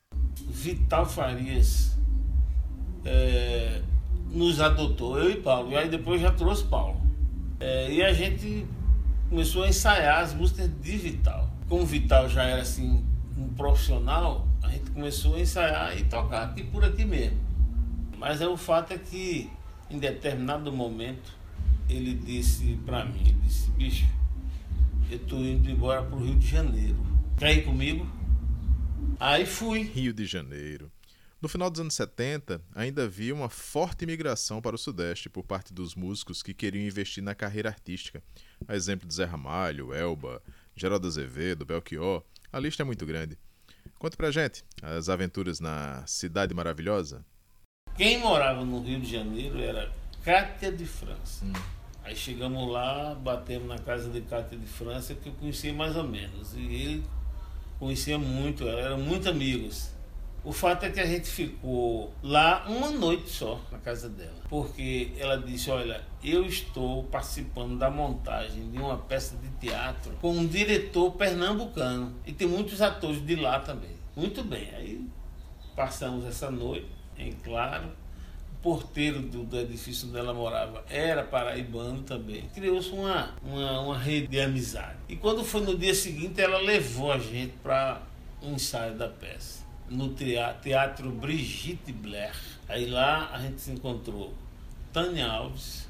Vital 0.48 1.06
Farias 1.06 1.96
é, 3.06 3.80
nos 4.32 4.60
adotou, 4.60 5.20
eu 5.20 5.30
e 5.30 5.36
Paulo, 5.40 5.72
e 5.72 5.78
aí 5.78 5.88
depois 5.88 6.20
já 6.20 6.32
trouxe 6.32 6.64
Paulo. 6.64 7.00
É, 7.60 7.92
e 7.92 8.02
a 8.02 8.12
gente 8.12 8.66
começou 9.30 9.66
a 9.66 9.68
ensaiar 9.68 10.24
as 10.24 10.34
músicas 10.34 10.68
de 10.82 10.98
Vital. 10.98 11.48
Como 11.70 11.86
Vital 11.86 12.28
já 12.28 12.44
era 12.44 12.64
assim 12.64 13.06
um 13.38 13.50
profissional, 13.50 14.48
começou 14.94 15.36
a 15.36 15.40
ensaiar 15.40 15.98
e 15.98 16.04
tocar 16.06 16.44
aqui 16.44 16.64
por 16.64 16.84
aqui 16.84 17.04
mesmo. 17.04 17.38
Mas 18.18 18.42
é 18.42 18.48
o 18.48 18.56
fato 18.56 18.94
é 18.94 18.98
que 18.98 19.50
em 19.90 20.00
determinado 20.00 20.72
momento 20.72 21.38
ele 21.90 22.14
disse 22.14 22.80
pra 22.86 23.04
mim, 23.04 23.22
ele 23.22 23.40
disse, 23.44 23.70
bicho, 23.72 24.08
eu 25.12 25.20
tô 25.20 25.38
indo 25.38 25.70
embora 25.70 26.04
pro 26.04 26.18
Rio 26.18 26.36
de 26.36 26.48
Janeiro. 26.48 26.98
Quer 27.38 27.58
ir 27.58 27.64
comigo? 27.64 28.08
Aí 29.20 29.46
fui. 29.46 29.82
Rio 29.82 30.14
de 30.14 30.26
Janeiro. 30.26 30.92
No 31.42 31.50
final 31.50 31.70
dos 31.70 31.82
anos 31.82 31.94
70, 31.96 32.62
ainda 32.74 33.04
havia 33.04 33.36
uma 33.36 33.50
forte 33.50 34.06
migração 34.06 34.62
para 34.62 34.76
o 34.76 34.80
Sudeste 34.80 35.30
por 35.30 35.44
parte 35.44 35.74
dos 35.74 35.94
músicos 35.94 36.42
que 36.42 36.54
queriam 36.54 36.86
investir 36.86 37.22
na 37.22 37.36
carreira 37.36 37.68
artística. 37.68 38.24
A 38.66 38.76
exemplo 38.76 39.06
de 39.06 39.14
Zé 39.14 39.26
Ramalho, 39.26 39.94
Elba, 39.94 40.42
Geraldo 40.74 41.06
Azevedo, 41.06 41.66
Belchior, 41.66 42.24
a 42.52 42.60
lista 42.60 42.84
é 42.84 42.86
muito 42.86 43.06
grande. 43.06 43.38
Conta 43.98 44.18
pra 44.18 44.32
gente 44.32 44.64
as 44.82 45.10
aventuras 45.10 45.60
na 45.60 46.06
Cidade 46.06 46.54
Maravilhosa. 46.54 47.26
Quem 47.96 48.20
morava 48.20 48.66
no 48.66 48.82
Rio 48.82 49.00
de 49.00 49.12
Janeiro 49.12 49.60
era 49.60 49.92
Cátia 50.24 50.72
de 50.72 50.86
França. 50.86 51.46
Aí 52.04 52.16
chegamos 52.16 52.70
lá, 52.72 53.16
batemos 53.16 53.68
na 53.68 53.78
casa 53.78 54.10
de 54.10 54.22
Cátia 54.22 54.58
de 54.58 54.66
França, 54.66 55.16
que 55.16 55.30
eu 55.30 55.34
conhecia 55.34 55.74
mais 55.74 55.96
ou 55.96 56.04
menos. 56.04 56.54
E 56.54 56.60
ele 56.60 57.04
conhecia 57.80 58.18
muito, 58.18 58.68
ela 58.68 58.82
eram 58.82 58.98
muito 58.98 59.30
amigos. 59.30 59.90
O 60.46 60.52
fato 60.52 60.86
é 60.86 60.90
que 60.90 61.00
a 61.00 61.06
gente 61.06 61.30
ficou 61.30 62.14
lá 62.22 62.66
uma 62.68 62.92
noite 62.92 63.30
só 63.30 63.62
na 63.72 63.78
casa 63.78 64.10
dela. 64.10 64.42
Porque 64.50 65.14
ela 65.18 65.38
disse, 65.38 65.72
olha, 65.72 66.04
eu 66.22 66.46
estou 66.46 67.06
participando 67.06 67.78
da 67.78 67.90
montagem 67.90 68.70
de 68.70 68.78
uma 68.78 68.98
peça 68.98 69.38
de 69.38 69.48
teatro 69.66 70.12
com 70.20 70.32
um 70.32 70.46
diretor 70.46 71.12
pernambucano. 71.12 72.14
E 72.26 72.34
tem 72.34 72.46
muitos 72.46 72.82
atores 72.82 73.26
de 73.26 73.38
lá 73.38 73.62
também. 73.62 73.96
Muito 74.18 74.44
bem. 74.44 74.70
Aí 74.76 75.08
passamos 75.78 76.26
essa 76.26 76.52
noite 76.52 76.88
em 77.18 77.32
claro. 77.32 77.88
O 78.52 78.64
porteiro 78.64 79.22
do, 79.22 79.44
do 79.44 79.58
edifício 79.58 80.10
onde 80.10 80.18
ela 80.18 80.34
morava 80.34 80.84
era 80.90 81.24
paraibano 81.24 82.04
também. 82.04 82.50
Criou-se 82.54 82.90
uma, 82.90 83.34
uma, 83.42 83.80
uma 83.80 83.98
rede 83.98 84.28
de 84.28 84.42
amizade. 84.42 84.98
E 85.08 85.16
quando 85.16 85.42
foi 85.44 85.62
no 85.62 85.78
dia 85.78 85.96
seguinte, 85.96 86.42
ela 86.42 86.60
levou 86.60 87.14
a 87.14 87.18
gente 87.18 87.54
para 87.64 88.02
o 88.42 88.50
ensaio 88.50 88.96
da 88.96 89.08
peça. 89.08 89.64
No 89.94 90.10
teatro, 90.10 91.12
Brigitte 91.12 91.92
Blair. 91.92 92.34
Aí 92.68 92.88
lá 92.88 93.30
a 93.32 93.40
gente 93.40 93.62
se 93.62 93.70
encontrou 93.70 94.34
Tânia 94.92 95.28
Alves, 95.28 95.88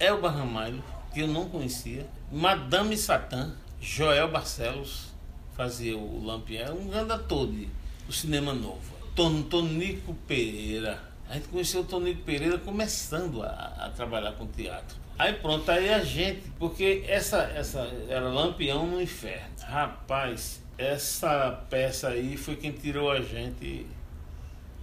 Elba 0.00 0.28
Ramalho, 0.28 0.82
que 1.14 1.20
eu 1.20 1.28
não 1.28 1.48
conhecia, 1.48 2.04
Madame 2.32 2.96
Satã, 2.96 3.54
Joel 3.80 4.28
Barcelos, 4.28 5.12
fazia 5.52 5.96
o 5.96 6.24
Lampião, 6.24 6.78
um 6.78 6.88
grande 6.88 7.12
ator 7.12 7.46
de, 7.46 7.68
do 8.08 8.12
cinema 8.12 8.52
novo. 8.52 8.92
Ton, 9.14 9.42
Tonico 9.42 10.14
Pereira. 10.26 11.00
A 11.30 11.34
gente 11.34 11.46
conheceu 11.46 11.82
o 11.82 11.84
Tonico 11.84 12.22
Pereira 12.22 12.58
começando 12.58 13.44
a, 13.44 13.50
a 13.78 13.90
trabalhar 13.90 14.32
com 14.32 14.48
teatro. 14.48 14.96
Aí 15.16 15.34
pronto, 15.34 15.70
aí 15.70 15.94
a 15.94 16.02
gente, 16.02 16.42
porque 16.58 17.04
essa, 17.06 17.42
essa 17.54 17.88
era 18.08 18.28
Lampião 18.28 18.84
no 18.84 19.00
Inferno. 19.00 19.54
Rapaz, 19.62 20.60
essa 20.78 21.50
peça 21.68 22.08
aí 22.08 22.36
foi 22.36 22.54
quem 22.54 22.70
tirou 22.70 23.10
a 23.10 23.20
gente 23.20 23.84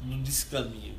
do 0.01 0.21
descaminho. 0.21 0.93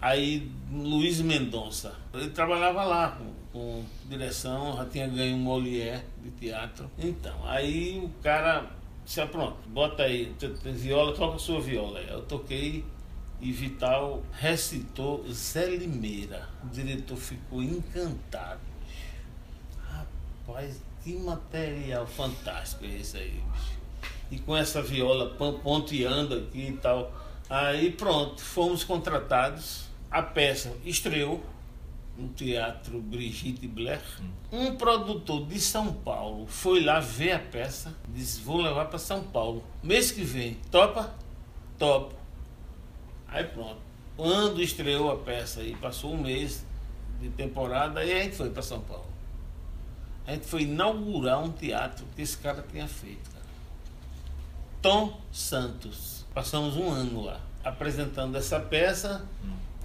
Aí 0.00 0.50
Luiz 0.72 1.20
Mendonça, 1.20 1.94
ele 2.12 2.30
trabalhava 2.30 2.84
lá 2.84 3.10
com, 3.10 3.32
com 3.52 3.84
direção, 4.08 4.76
já 4.76 4.84
tinha 4.86 5.06
ganho 5.06 5.36
um 5.36 5.40
Molière 5.40 6.02
de 6.22 6.30
teatro. 6.32 6.90
Então, 6.98 7.36
aí 7.46 8.00
o 8.02 8.08
cara 8.22 8.70
disse, 9.04 9.20
ah, 9.20 9.26
pronto, 9.26 9.56
bota 9.68 10.02
aí, 10.02 10.34
viola, 10.64 11.14
toca 11.14 11.36
a 11.36 11.38
sua 11.38 11.60
viola. 11.60 12.00
Eu 12.00 12.22
toquei 12.22 12.84
e 13.40 13.52
Vital 13.52 14.22
recitou 14.32 15.24
Zé 15.30 15.66
Limeira. 15.66 16.48
O 16.64 16.68
diretor 16.68 17.16
ficou 17.16 17.62
encantado. 17.62 18.60
Rapaz, 19.86 20.82
que 21.04 21.14
material 21.14 22.06
fantástico 22.06 22.84
é 22.84 22.98
esse 22.98 23.16
aí, 23.16 23.42
bicho. 23.52 23.79
E 24.30 24.38
com 24.38 24.56
essa 24.56 24.80
viola 24.82 25.30
pon- 25.34 25.58
ponteando 25.58 26.34
aqui 26.36 26.68
e 26.68 26.72
tal. 26.76 27.12
Aí 27.48 27.90
pronto, 27.92 28.40
fomos 28.40 28.84
contratados. 28.84 29.84
A 30.10 30.22
peça 30.22 30.72
estreou 30.84 31.42
no 32.16 32.28
Teatro 32.28 33.00
Brigitte 33.00 33.66
Blair. 33.66 34.00
Um 34.52 34.74
produtor 34.76 35.46
de 35.46 35.58
São 35.60 35.92
Paulo 35.92 36.46
foi 36.46 36.82
lá 36.84 37.00
ver 37.00 37.32
a 37.32 37.38
peça, 37.38 37.94
disse: 38.08 38.40
Vou 38.40 38.60
levar 38.60 38.86
para 38.86 38.98
São 38.98 39.22
Paulo. 39.22 39.64
Mês 39.82 40.10
que 40.12 40.22
vem, 40.22 40.54
topa? 40.70 41.12
Topa. 41.78 42.14
Aí 43.28 43.44
pronto. 43.44 43.78
Quando 44.16 44.60
estreou 44.60 45.10
a 45.10 45.16
peça 45.16 45.62
e 45.62 45.74
passou 45.76 46.12
um 46.12 46.18
mês 46.20 46.64
de 47.20 47.30
temporada, 47.30 48.00
aí 48.00 48.12
a 48.12 48.22
gente 48.22 48.36
foi 48.36 48.50
para 48.50 48.62
São 48.62 48.80
Paulo. 48.80 49.06
A 50.26 50.32
gente 50.32 50.46
foi 50.46 50.62
inaugurar 50.62 51.42
um 51.42 51.50
teatro 51.50 52.04
que 52.14 52.22
esse 52.22 52.36
cara 52.36 52.64
tinha 52.70 52.86
feito. 52.86 53.30
Tom 54.82 55.20
Santos. 55.30 56.24
Passamos 56.32 56.76
um 56.76 56.90
ano 56.90 57.24
lá 57.24 57.40
apresentando 57.62 58.36
essa 58.36 58.58
peça 58.58 59.24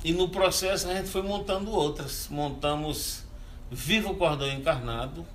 e 0.04 0.14
no 0.14 0.30
processo 0.30 0.88
a 0.88 0.96
gente 0.96 1.10
foi 1.10 1.22
montando 1.22 1.72
outras. 1.72 2.28
Montamos 2.30 3.24
Viva 3.70 4.12
o 4.12 4.16
Cordão 4.16 4.50
Encarnado 4.50 5.26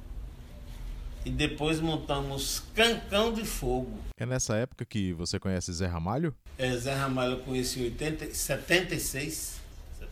e 1.24 1.30
depois 1.30 1.80
montamos 1.80 2.62
Cancão 2.74 3.32
de 3.32 3.44
Fogo. 3.44 3.98
É 4.16 4.24
nessa 4.24 4.56
época 4.56 4.84
que 4.84 5.12
você 5.12 5.38
conhece 5.38 5.72
Zé 5.72 5.86
Ramalho? 5.86 6.34
É, 6.56 6.74
Zé 6.76 6.94
Ramalho 6.94 7.32
eu 7.32 7.40
conheci 7.40 7.80
em 7.80 7.84
80, 7.84 8.32
76. 8.32 9.60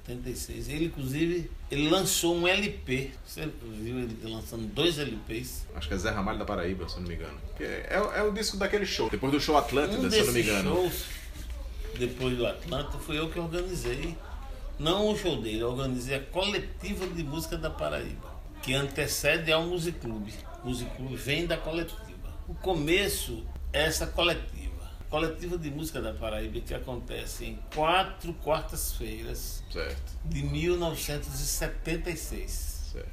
76. 0.09 0.69
Ele, 0.69 0.85
inclusive, 0.87 1.51
ele 1.71 1.89
lançou 1.89 2.37
um 2.37 2.49
LP. 2.49 3.11
Você 3.27 3.49
viu 3.63 3.99
ele 3.99 4.17
lançando 4.23 4.67
dois 4.73 4.99
LPs? 4.99 5.67
Acho 5.75 5.89
que 5.89 5.95
é 5.95 5.99
Zé 5.99 6.11
Ramalho 6.11 6.39
da 6.39 6.45
Paraíba, 6.45 6.89
se 6.89 6.97
eu 6.97 7.03
não 7.03 7.09
me 7.09 7.15
engano. 7.15 7.39
É, 7.61 7.65
é, 7.91 8.19
é 8.21 8.23
o 8.23 8.33
disco 8.33 8.57
daquele 8.57 8.87
show. 8.87 9.11
Depois 9.11 9.33
do 9.33 9.41
show 9.41 9.57
Atlântida, 9.57 10.07
um 10.07 10.11
se 10.11 10.19
eu 10.19 10.27
não 10.27 10.33
me 10.33 10.43
engano. 10.43 10.75
shows, 10.75 11.05
depois 11.99 12.37
do 12.37 12.47
Atlanta, 12.47 12.99
fui 12.99 13.19
eu 13.19 13.29
que 13.29 13.39
organizei. 13.39 14.17
Não 14.79 15.11
o 15.11 15.17
show 15.17 15.41
dele, 15.43 15.61
eu 15.61 15.71
organizei 15.71 16.17
a 16.17 16.21
coletiva 16.21 17.05
de 17.09 17.25
música 17.25 17.59
da 17.59 17.69
Paraíba, 17.69 18.33
que 18.63 18.75
antecede 18.75 19.51
ao 19.51 19.65
Music 19.65 19.99
Club. 19.99 20.29
O 20.63 20.69
Music 20.69 20.89
Club 20.97 21.17
vem 21.17 21.47
da 21.47 21.57
coletiva. 21.57 21.99
O 22.47 22.55
começo 22.55 23.45
é 23.73 23.87
essa 23.87 24.07
coletiva. 24.07 24.58
Coletiva 25.11 25.57
de 25.57 25.71
música 25.71 26.03
da 26.03 26.13
Paraíba 26.13 26.61
que 26.61 26.75
acontece 26.75 27.47
em 27.47 27.59
quatro 27.75 28.35
quartas-feiras 28.35 29.63
de 30.27 30.43
1976. 30.43 32.91
certo. 32.93 33.09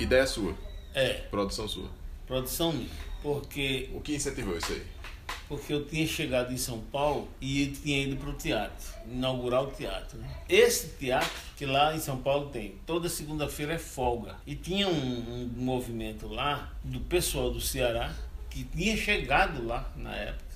Ideia 0.00 0.26
sua, 0.26 0.56
É, 0.94 1.12
produção 1.30 1.68
sua. 1.68 1.90
produção 2.26 2.72
minha. 2.72 2.88
Porque 3.22 3.90
O 3.92 4.00
que 4.00 4.14
incentivou 4.14 4.56
isso 4.56 4.72
aí? 4.72 4.82
porque 5.46 5.72
eu 5.72 5.84
tinha 5.86 6.06
chegado 6.06 6.52
em 6.52 6.56
São 6.58 6.78
Paulo 6.80 7.26
e 7.40 7.66
tinha 7.68 8.02
ido 8.02 8.16
para 8.16 8.28
o 8.30 8.34
teatro, 8.34 8.86
inaugurar 9.06 9.62
o 9.64 9.70
teatro. 9.70 10.18
né? 10.18 10.28
Esse 10.48 10.88
teatro, 10.98 11.30
que 11.56 11.64
lá 11.66 11.94
em 11.94 12.00
São 12.00 12.18
Paulo 12.20 12.50
tem, 12.50 12.74
toda 12.86 13.08
segunda-feira 13.08 13.72
é 13.74 13.78
folga. 13.78 14.36
E 14.46 14.54
tinha 14.54 14.86
um, 14.88 14.92
um 14.92 15.50
movimento 15.56 16.28
lá 16.28 16.70
do 16.84 17.00
pessoal 17.00 17.50
do 17.50 17.60
Ceará 17.62 18.12
que 18.50 18.62
tinha 18.64 18.94
chegado 18.96 19.66
lá 19.66 19.90
na 19.96 20.14
época. 20.14 20.47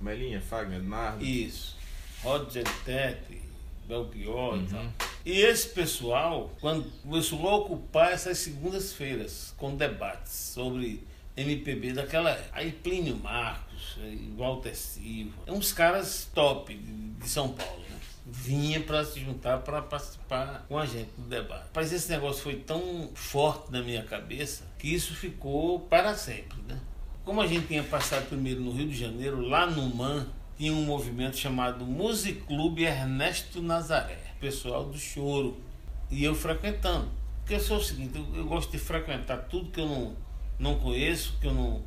Melinha, 0.00 0.40
Fagner, 0.40 0.82
Nardo. 0.82 1.24
Isso. 1.24 1.76
Roger 2.22 2.64
Tete, 2.84 3.40
Belchior 3.86 4.58
e 4.58 4.66
tal. 4.66 4.84
E 5.24 5.40
esse 5.40 5.68
pessoal, 5.68 6.50
quando 6.60 6.90
começou 7.02 7.48
a 7.48 7.56
ocupar 7.56 8.12
essas 8.12 8.38
segundas-feiras 8.38 9.54
com 9.56 9.76
debates 9.76 10.32
sobre 10.32 11.04
MPB 11.36 11.92
daquela 11.92 12.30
época. 12.30 12.50
Aí 12.52 12.72
Plínio 12.72 13.16
Marcos, 13.16 13.98
aí 14.00 14.32
Walter 14.36 14.74
Silva, 14.74 15.36
é 15.46 15.52
uns 15.52 15.72
caras 15.72 16.28
top 16.34 16.74
de, 16.74 17.10
de 17.10 17.28
São 17.28 17.50
Paulo, 17.50 17.80
né? 17.80 17.96
Vinha 18.24 18.80
para 18.80 19.04
se 19.04 19.20
juntar 19.20 19.58
para 19.58 19.82
participar 19.82 20.64
com 20.66 20.78
a 20.78 20.86
gente 20.86 21.10
do 21.16 21.28
debate. 21.28 21.66
Mas 21.74 21.92
esse 21.92 22.10
negócio 22.10 22.42
foi 22.42 22.56
tão 22.56 23.10
forte 23.14 23.70
na 23.70 23.82
minha 23.82 24.02
cabeça 24.02 24.64
que 24.78 24.92
isso 24.92 25.14
ficou 25.14 25.80
para 25.80 26.14
sempre, 26.14 26.58
né? 26.66 26.80
Como 27.26 27.40
a 27.40 27.46
gente 27.48 27.66
tinha 27.66 27.82
passado 27.82 28.28
primeiro 28.28 28.60
no 28.60 28.70
Rio 28.70 28.86
de 28.88 28.96
Janeiro, 28.96 29.40
lá 29.40 29.66
no 29.66 29.92
MAN, 29.92 30.28
tinha 30.56 30.72
um 30.72 30.84
movimento 30.84 31.36
chamado 31.36 31.84
Music 31.84 32.42
Clube 32.42 32.84
Ernesto 32.84 33.60
Nazaré, 33.60 34.16
pessoal 34.40 34.84
do 34.84 34.96
choro. 34.96 35.56
E 36.08 36.22
eu 36.22 36.36
frequentando. 36.36 37.08
Porque 37.40 37.56
eu 37.56 37.60
sou 37.60 37.78
o 37.78 37.82
seguinte, 37.82 38.16
eu, 38.16 38.24
eu 38.36 38.44
gosto 38.46 38.70
de 38.70 38.78
frequentar 38.78 39.38
tudo 39.48 39.72
que 39.72 39.80
eu 39.80 39.86
não, 39.88 40.16
não 40.56 40.76
conheço, 40.78 41.36
que 41.40 41.48
eu 41.48 41.52
não, 41.52 41.82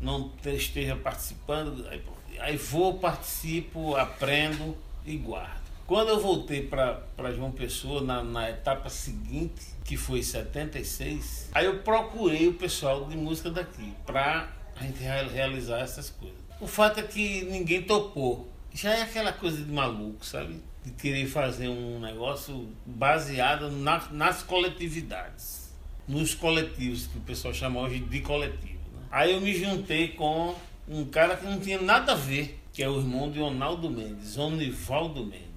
não 0.00 0.28
te- 0.28 0.56
esteja 0.56 0.96
participando. 0.96 1.86
Aí, 1.88 2.02
aí 2.40 2.56
vou, 2.56 2.94
participo, 2.94 3.94
aprendo 3.94 4.76
e 5.06 5.16
guardo. 5.16 5.60
Quando 5.86 6.08
eu 6.08 6.18
voltei 6.18 6.66
para 6.66 7.00
João 7.32 7.52
Pessoa, 7.52 8.02
na, 8.02 8.24
na 8.24 8.50
etapa 8.50 8.88
seguinte, 8.90 9.62
que 9.84 9.96
foi 9.96 10.18
em 10.18 10.22
76, 10.24 11.50
aí 11.54 11.66
eu 11.66 11.78
procurei 11.78 12.48
o 12.48 12.54
pessoal 12.54 13.04
de 13.04 13.16
música 13.16 13.50
daqui 13.52 13.92
para 14.04 14.48
a 14.80 14.84
gente 14.84 14.98
rea- 15.02 15.28
realizar 15.28 15.80
essas 15.80 16.10
coisas. 16.10 16.38
O 16.60 16.66
fato 16.66 17.00
é 17.00 17.02
que 17.02 17.44
ninguém 17.44 17.82
topou. 17.82 18.48
Já 18.72 18.94
é 18.94 19.02
aquela 19.02 19.32
coisa 19.32 19.62
de 19.62 19.70
maluco, 19.70 20.24
sabe? 20.24 20.56
De 20.84 20.90
querer 20.92 21.26
fazer 21.26 21.68
um 21.68 22.00
negócio 22.00 22.68
baseado 22.86 23.70
na- 23.70 24.08
nas 24.10 24.42
coletividades. 24.42 25.70
Nos 26.08 26.34
coletivos, 26.34 27.06
que 27.06 27.18
o 27.18 27.20
pessoal 27.20 27.52
chama 27.54 27.80
hoje 27.80 28.00
de 28.00 28.20
coletivo. 28.20 28.80
né? 28.94 29.02
Aí 29.10 29.32
eu 29.32 29.40
me 29.40 29.54
juntei 29.54 30.08
com 30.08 30.54
um 30.88 31.04
cara 31.04 31.36
que 31.36 31.44
não 31.44 31.60
tinha 31.60 31.80
nada 31.80 32.12
a 32.12 32.16
ver, 32.16 32.58
que 32.72 32.82
é 32.82 32.88
o 32.88 32.98
irmão 32.98 33.30
de 33.30 33.38
Ronaldo 33.38 33.90
Mendes, 33.90 34.36
Onivaldo 34.36 35.24
Mendes. 35.24 35.49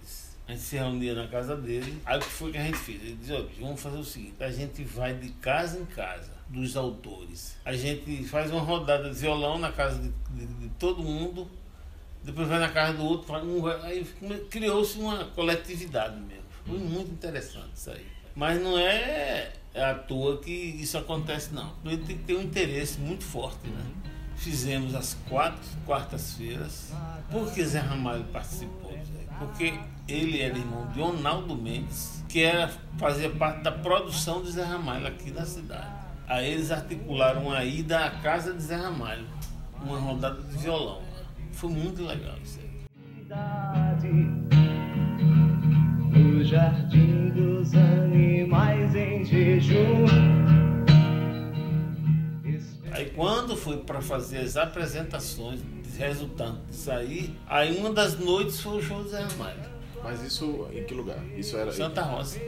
A 0.47 0.51
gente 0.51 0.62
se 0.63 0.75
reunia 0.75 1.15
na 1.15 1.27
casa 1.27 1.56
dele. 1.56 2.01
Aí 2.06 2.17
o 2.17 2.21
que 2.21 2.27
foi 2.29 2.51
que 2.51 2.58
a 2.58 2.63
gente 2.63 2.77
fez? 2.77 3.01
Ele 3.01 3.15
disse, 3.19 3.32
"Ó, 3.34 3.43
vamos 3.62 3.82
fazer 3.82 3.97
o 3.97 4.03
seguinte, 4.03 4.43
a 4.43 4.51
gente 4.51 4.84
vai 4.84 5.13
de 5.13 5.29
casa 5.29 5.79
em 5.79 5.86
casa 5.86 6.32
dos 6.49 6.75
autores. 6.75 7.56
A 7.63 7.73
gente 7.73 8.23
faz 8.25 8.51
uma 8.51 8.62
rodada 8.62 9.10
de 9.10 9.15
violão 9.15 9.58
na 9.58 9.71
casa 9.71 9.97
de, 9.99 10.10
de- 10.38 10.53
de 10.53 10.69
todo 10.77 11.01
mundo, 11.01 11.49
depois 12.23 12.47
vai 12.47 12.60
na 12.60 12.69
casa 12.69 12.97
do 12.97 13.03
outro, 13.06 13.34
um 13.41 13.65
aí 13.67 14.06
criou-se 14.49 14.97
uma 14.99 15.25
coletividade 15.25 16.19
mesmo. 16.19 16.43
Foi 16.65 16.77
muito 16.77 17.12
interessante 17.12 17.69
isso 17.75 17.89
aí. 17.91 18.06
Mas 18.36 18.62
não 18.62 18.77
é 18.77 19.51
à 19.75 19.93
toa 19.93 20.39
que 20.39 20.51
isso 20.51 20.97
acontece, 20.97 21.53
não. 21.53 21.73
Ele 21.86 21.97
tem 21.97 22.17
que 22.17 22.23
ter 22.23 22.36
um 22.36 22.41
interesse 22.41 22.99
muito 22.99 23.23
forte, 23.23 23.67
né? 23.67 23.86
Fizemos 24.36 24.93
as 24.95 25.13
quatro 25.29 25.62
quartas-feiras. 25.86 26.91
Por 27.32 27.51
que 27.53 27.63
Zé 27.65 27.79
Ramalho 27.79 28.23
participou? 28.25 28.91
Zé? 28.91 29.23
Porque 29.39 29.73
ele 30.07 30.41
era 30.41 30.57
irmão 30.57 30.87
de 30.87 30.99
Ronaldo 30.99 31.55
Mendes, 31.55 32.23
que 32.27 32.43
era, 32.43 32.71
fazia 32.97 33.29
parte 33.29 33.63
da 33.63 33.71
produção 33.71 34.41
de 34.41 34.51
Zé 34.51 34.63
Ramalho 34.63 35.07
aqui 35.07 35.31
na 35.31 35.45
cidade. 35.45 36.03
Aí 36.27 36.51
eles 36.51 36.71
articularam 36.71 37.51
a 37.51 37.63
ida 37.63 38.05
à 38.05 38.09
casa 38.09 38.53
de 38.53 38.61
Zé 38.61 38.75
Ramalho, 38.75 39.27
uma 39.81 39.97
rodada 39.97 40.41
de 40.41 40.57
violão. 40.57 41.01
Foi 41.51 41.69
muito 41.69 42.03
legal 42.03 42.35
isso 42.43 42.59
aí. 42.59 42.73
No 46.11 46.43
jardim 46.43 47.29
dos 47.29 47.73
animais 47.73 48.95
em 48.95 49.23
jejum. 49.23 50.05
Aí 52.91 53.09
quando 53.15 53.55
foi 53.55 53.77
para 53.77 54.01
fazer 54.01 54.39
as 54.39 54.55
apresentações 54.55 55.61
resultante 55.97 56.59
disso 56.69 56.91
aí, 56.91 57.35
aí 57.47 57.77
uma 57.77 57.91
das 57.91 58.17
noites 58.17 58.59
foi 58.59 58.77
o 58.77 58.81
show 58.81 59.03
do 59.03 59.09
Zé 59.09 59.21
Ramalho. 59.21 59.72
Mas 60.03 60.21
isso 60.21 60.67
em 60.73 60.83
que 60.83 60.93
lugar? 60.93 61.19
Isso 61.37 61.55
era 61.57 61.71
Santa 61.71 62.01
Rosa. 62.03 62.39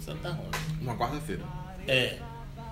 Santa 0.00 0.30
Rosa. 0.30 0.50
uma 0.80 0.96
quarta-feira. 0.96 1.42
É. 1.86 2.18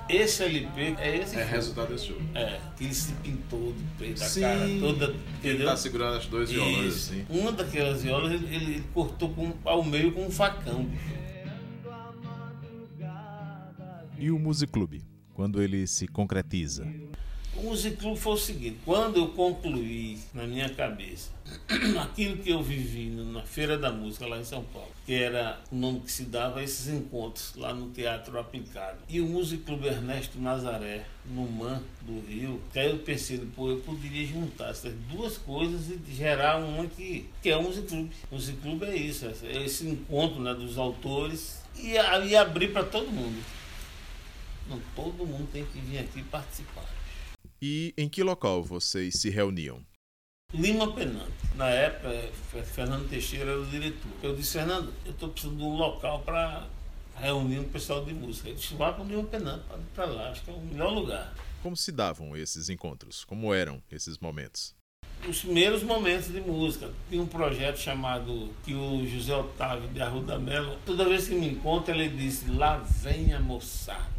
Esse 0.09 0.43
LP 0.45 0.97
é 0.99 1.19
esse 1.19 1.35
É 1.37 1.41
filme. 1.41 1.51
resultado 1.53 1.89
desse 1.89 2.07
show. 2.07 2.17
É, 2.35 2.59
que 2.77 2.85
ele 2.85 2.95
se 2.95 3.13
pintou 3.13 3.75
de 3.75 3.85
preto, 3.99 4.23
a 4.23 4.27
Sim. 4.27 4.41
cara 4.41 4.59
toda, 4.81 5.05
Ele 5.05 5.19
entendeu? 5.37 5.67
tá 5.67 5.77
segurando 5.77 6.17
as 6.17 6.25
duas 6.27 6.51
violões 6.51 6.95
Isso. 6.95 7.13
assim. 7.13 7.27
Uma 7.29 7.53
daquelas 7.53 8.03
violas 8.03 8.33
ele, 8.33 8.55
ele 8.55 8.85
cortou 8.95 9.29
com, 9.35 9.53
ao 9.67 9.85
meio 9.85 10.11
com 10.13 10.25
um 10.27 10.31
facão. 10.31 10.89
E 14.19 14.31
o 14.31 14.39
Music 14.39 14.73
Club, 14.73 15.01
quando 15.35 15.63
ele 15.63 15.87
se 15.87 16.09
concretiza? 16.09 16.87
O 17.61 17.97
Club 17.97 18.17
foi 18.17 18.33
o 18.35 18.37
seguinte, 18.37 18.79
quando 18.85 19.17
eu 19.19 19.29
concluí 19.31 20.17
na 20.33 20.45
minha 20.45 20.69
cabeça 20.69 21.31
aquilo 22.01 22.37
que 22.37 22.51
eu 22.51 22.63
vivi 22.63 23.07
na 23.11 23.43
Feira 23.43 23.77
da 23.77 23.91
Música 23.91 24.29
lá 24.29 24.39
em 24.39 24.45
São 24.45 24.63
Paulo, 24.63 24.91
que 25.05 25.13
era 25.13 25.61
o 25.73 25.75
nome 25.75 26.01
que 26.01 26.13
se 26.13 26.27
dava 26.27 26.61
a 26.61 26.63
esses 26.63 26.87
encontros 26.87 27.55
lá 27.57 27.75
no 27.75 27.91
Teatro 27.91 28.39
Aplicado. 28.39 28.99
E 29.09 29.21
o 29.21 29.27
Music 29.27 29.65
Club 29.65 29.85
Ernesto 29.85 30.41
Nazaré, 30.41 31.05
no 31.27 31.51
MAN 31.51 31.83
do 32.03 32.21
Rio, 32.29 32.63
que 32.73 32.79
aí 32.79 32.91
eu 32.91 32.99
pensei, 32.99 33.39
pô, 33.57 33.71
eu 33.71 33.79
poderia 33.79 34.25
juntar 34.25 34.71
essas 34.71 34.95
duas 35.11 35.37
coisas 35.37 35.91
e 35.91 36.01
gerar 36.15 36.59
uma 36.59 36.87
que, 36.87 37.29
que 37.43 37.51
é 37.51 37.57
o 37.57 37.63
Music 37.65 37.89
Club. 37.89 38.09
O 38.31 38.35
Music 38.37 38.57
Club 38.59 38.83
é 38.85 38.95
isso, 38.95 39.27
é 39.27 39.65
esse 39.65 39.85
encontro 39.85 40.41
né, 40.41 40.55
dos 40.55 40.79
autores 40.79 41.61
e, 41.77 41.95
e 42.29 42.37
abrir 42.37 42.73
para 42.73 42.85
todo 42.85 43.11
mundo. 43.11 43.43
Não, 44.69 44.81
todo 44.95 45.27
mundo 45.27 45.49
tem 45.53 45.65
que 45.65 45.81
vir 45.81 45.99
aqui 45.99 46.23
participar. 46.23 46.98
E 47.61 47.93
em 47.97 48.09
que 48.09 48.23
local 48.23 48.63
vocês 48.63 49.15
se 49.17 49.31
reuniam? 49.31 49.81
Lima 50.55 50.93
Penante. 50.93 51.33
Na 51.57 51.69
época, 51.69 52.09
Fe- 52.51 52.63
Fernando 52.63 53.09
Teixeira 53.09 53.51
era 53.51 53.61
o 53.61 53.67
diretor. 53.67 54.11
Eu 54.23 54.35
disse, 54.37 54.53
Fernando, 54.53 54.93
eu 55.05 55.11
estou 55.13 55.29
precisando 55.29 55.59
de 55.59 55.65
um 55.65 55.77
local 55.77 56.21
para 56.21 56.67
reunindo 57.17 57.63
o 57.63 57.69
pessoal 57.69 58.05
de 58.05 58.15
música. 58.15 58.49
Eu 58.49 58.55
disse, 58.55 58.75
vá 58.75 58.93
para 58.93 59.03
o 59.03 59.07
pode 59.69 59.83
ir 59.83 59.87
para 59.95 60.07
lá, 60.07 60.31
acho 60.31 60.43
que 60.43 60.51
é 60.51 60.55
o 60.55 60.61
melhor 60.61 60.93
lugar. 60.93 61.35
Como 61.63 61.77
se 61.77 61.91
davam 61.91 62.37
esses 62.37 62.69
encontros? 62.69 63.25
Como 63.25 63.53
eram 63.53 63.83
esses 63.91 64.17
momentos? 64.19 64.75
Os 65.29 65.41
primeiros 65.41 65.83
momentos 65.83 66.29
de 66.33 66.41
música. 66.41 66.91
Tinha 67.11 67.21
um 67.21 67.27
projeto 67.27 67.77
chamado 67.79 68.55
que 68.65 68.73
o 68.73 69.05
José 69.07 69.35
Otávio 69.35 69.89
de 69.89 70.01
Arruda 70.01 70.39
Melo, 70.39 70.79
toda 70.87 71.05
vez 71.09 71.27
que 71.27 71.35
me 71.35 71.49
encontra, 71.49 71.93
ele 71.95 72.09
disse, 72.17 72.49
lá 72.49 72.77
vem 72.79 73.35
a 73.35 73.41
moçada. 73.41 74.17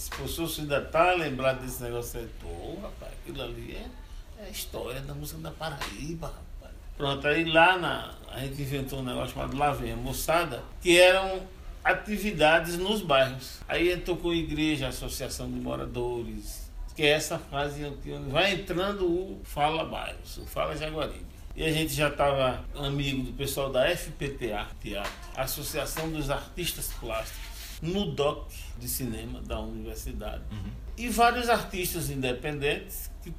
Se 0.00 0.08
o 0.08 0.14
professor 0.14 0.48
se 0.48 0.62
ainda 0.62 0.78
está 0.78 1.12
lembrado 1.12 1.60
desse 1.60 1.82
negócio, 1.82 2.20
eu 2.20 2.28
tô, 2.40 2.80
rapaz, 2.80 3.12
aquilo 3.12 3.42
ali 3.42 3.76
é, 3.76 4.42
é 4.42 4.46
a 4.46 4.48
história 4.48 4.98
da 5.02 5.12
música 5.12 5.38
da 5.42 5.50
Paraíba, 5.50 6.28
rapaz. 6.28 6.74
Pronto, 6.96 7.28
aí 7.28 7.44
lá 7.44 7.76
na, 7.76 8.14
a 8.32 8.40
gente 8.40 8.62
inventou 8.62 9.00
um 9.00 9.02
negócio 9.02 9.34
chamado 9.34 9.54
Lá 9.58 9.72
Vem 9.72 9.92
a 9.92 9.96
Moçada, 9.96 10.64
que 10.80 10.98
eram 10.98 11.42
atividades 11.84 12.78
nos 12.78 13.02
bairros. 13.02 13.58
Aí 13.68 13.92
entrou 13.92 14.16
com 14.16 14.32
igreja, 14.32 14.88
associação 14.88 15.50
de 15.50 15.60
moradores, 15.60 16.70
que 16.96 17.02
é 17.02 17.10
essa 17.10 17.38
fase 17.38 17.82
que 18.02 18.10
vai 18.30 18.54
entrando 18.54 19.04
o 19.04 19.42
Fala 19.44 19.84
Bairros, 19.84 20.38
o 20.38 20.46
Fala 20.46 20.74
Jaguaribe. 20.74 21.26
E 21.54 21.62
a 21.62 21.70
gente 21.70 21.92
já 21.92 22.08
estava 22.08 22.64
amigo 22.74 23.22
do 23.22 23.34
pessoal 23.34 23.70
da 23.70 23.94
FPTA, 23.94 24.66
Teatro, 24.80 25.12
Associação 25.36 26.10
dos 26.10 26.30
Artistas 26.30 26.90
Plásticos, 26.98 27.49
no 27.82 28.12
DOC 28.12 28.52
de 28.78 28.88
Cinema 28.88 29.40
da 29.40 29.60
Universidade. 29.60 30.42
Uhum. 30.50 30.70
E 30.96 31.08
vários 31.08 31.48
artistas 31.48 32.10
independentes 32.10 33.10
que 33.22 33.32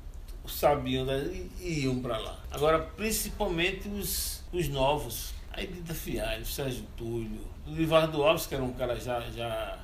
sabiam 0.48 1.06
e 1.60 1.82
iam 1.82 2.00
para 2.02 2.18
lá. 2.18 2.40
Agora, 2.52 2.80
principalmente 2.80 3.88
os, 3.88 4.44
os 4.52 4.68
novos. 4.68 5.34
Aí 5.54 5.68
Dida 5.68 5.94
Fialho, 5.94 6.46
Sérgio 6.46 6.86
Túlio, 6.96 7.42
o 7.68 7.72
Livardo 7.72 8.24
Alves, 8.24 8.46
que 8.46 8.56
era 8.56 8.64
um 8.64 8.72
cara 8.74 8.98
já, 9.00 9.20
já 9.32 9.78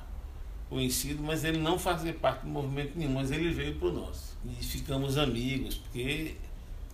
conhecido, 0.68 1.22
mas 1.22 1.44
ele 1.44 1.58
não 1.58 1.78
fazia 1.78 2.12
parte 2.14 2.42
do 2.42 2.48
movimento 2.48 2.92
nenhum, 2.96 3.12
mas 3.12 3.30
ele 3.30 3.50
veio 3.50 3.74
para 3.76 3.88
o 3.88 3.92
nosso. 3.92 4.36
E 4.44 4.64
ficamos 4.64 5.18
amigos, 5.18 5.76
porque 5.76 6.36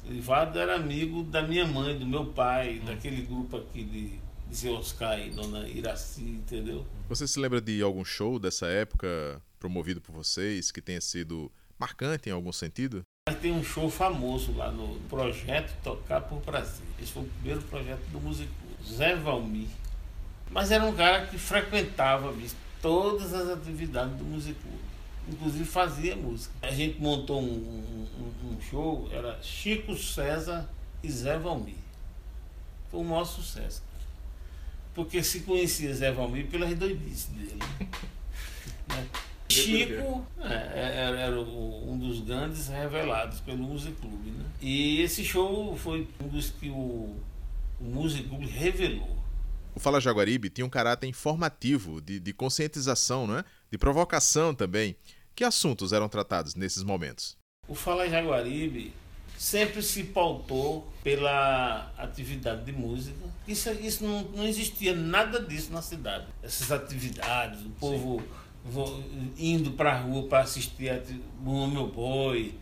Livardo 0.06 0.58
era 0.58 0.74
amigo 0.74 1.22
da 1.22 1.42
minha 1.42 1.66
mãe, 1.66 1.96
do 1.98 2.06
meu 2.06 2.26
pai, 2.26 2.80
daquele 2.84 3.22
grupo 3.22 3.56
aqui 3.56 3.84
de, 3.84 4.20
seu 4.50 4.74
Oscar 4.74 5.18
e 5.18 5.30
Dona 5.30 5.66
Iraci, 5.68 6.22
entendeu? 6.22 6.86
Você 7.08 7.26
se 7.26 7.38
lembra 7.38 7.60
de 7.60 7.82
algum 7.82 8.04
show 8.04 8.38
dessa 8.38 8.66
época 8.66 9.40
promovido 9.58 10.00
por 10.00 10.12
vocês 10.14 10.70
que 10.70 10.80
tenha 10.80 11.00
sido 11.00 11.50
marcante 11.78 12.28
em 12.28 12.32
algum 12.32 12.52
sentido? 12.52 13.02
Mas 13.28 13.38
tem 13.38 13.52
um 13.52 13.64
show 13.64 13.88
famoso 13.90 14.52
lá 14.52 14.70
no 14.70 14.96
projeto 15.08 15.74
Tocar 15.82 16.20
por 16.20 16.40
Brasil. 16.42 16.84
Esse 17.02 17.12
foi 17.12 17.22
o 17.22 17.26
primeiro 17.26 17.62
projeto 17.62 18.02
do 18.10 18.20
músico 18.20 18.52
Zé 18.86 19.16
Valmir. 19.16 19.68
Mas 20.50 20.70
era 20.70 20.84
um 20.84 20.94
cara 20.94 21.26
que 21.26 21.38
frequentava 21.38 22.30
bicho, 22.32 22.54
todas 22.82 23.32
as 23.32 23.48
atividades 23.48 24.16
do 24.18 24.24
músico. 24.24 24.60
Inclusive 25.26 25.64
fazia 25.64 26.14
música. 26.14 26.54
A 26.60 26.70
gente 26.70 27.00
montou 27.00 27.40
um, 27.40 27.46
um- 27.46 28.48
um 28.52 28.60
show, 28.60 29.08
era 29.10 29.40
Chico 29.42 29.96
César 29.96 30.68
e 31.02 31.10
Zé 31.10 31.38
Valmir. 31.38 31.76
Foi 32.90 33.00
um 33.00 33.04
maior 33.04 33.24
sucesso. 33.24 33.82
Porque 34.94 35.22
se 35.22 35.40
conhecia 35.40 35.92
Zé 35.92 36.12
Valmir 36.12 36.46
pelas 36.46 36.72
doidices 36.74 37.26
dele. 37.26 37.58
né? 38.88 39.06
Chico 39.48 40.26
é, 40.40 40.52
era, 41.06 41.20
era 41.20 41.40
o- 41.40 41.92
um 41.92 41.98
dos 41.98 42.20
grandes 42.20 42.68
revelados 42.68 43.40
pelo 43.40 43.58
Music 43.58 43.92
Club. 44.00 44.26
Né? 44.26 44.44
E 44.60 45.00
esse 45.00 45.24
show 45.24 45.76
foi 45.76 46.08
um 46.20 46.28
dos 46.28 46.50
que 46.50 46.68
o, 46.70 47.16
o 47.80 47.84
Music 47.84 48.28
Club 48.28 48.44
revelou. 48.46 49.18
O 49.74 49.80
Fala 49.80 50.00
Jaguaribe 50.00 50.48
tinha 50.50 50.64
um 50.64 50.70
caráter 50.70 51.08
informativo, 51.08 52.00
de, 52.00 52.20
de 52.20 52.32
conscientização, 52.32 53.26
não 53.26 53.38
é? 53.38 53.44
de 53.70 53.76
provocação 53.76 54.54
também. 54.54 54.96
Que 55.34 55.42
assuntos 55.42 55.92
eram 55.92 56.08
tratados 56.08 56.54
nesses 56.54 56.84
momentos? 56.84 57.36
O 57.66 57.74
Fala 57.74 58.08
Jaguaribe 58.08 58.94
sempre 59.44 59.82
se 59.82 60.04
pautou 60.04 60.90
pela 61.02 61.92
atividade 61.98 62.64
de 62.64 62.72
música. 62.72 63.18
Isso, 63.46 63.70
isso 63.72 64.02
não, 64.02 64.22
não 64.34 64.44
existia 64.46 64.94
nada 64.94 65.38
disso 65.38 65.70
na 65.70 65.82
cidade. 65.82 66.24
Essas 66.42 66.72
atividades, 66.72 67.60
o 67.60 67.68
povo 67.70 68.22
vo- 68.64 69.04
indo 69.36 69.72
para 69.72 69.92
a 69.92 69.98
rua 69.98 70.22
para 70.28 70.40
assistir 70.40 70.88
a 70.88 70.98
o 71.44 71.66
Meu 71.66 71.88
Boi, 71.88 72.54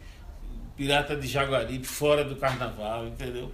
Pirata 0.77 1.14
de 1.14 1.29
Jaguaribe, 1.29 1.87
fora 1.87 2.25
do 2.25 2.35
carnaval, 2.35 3.07
entendeu? 3.07 3.53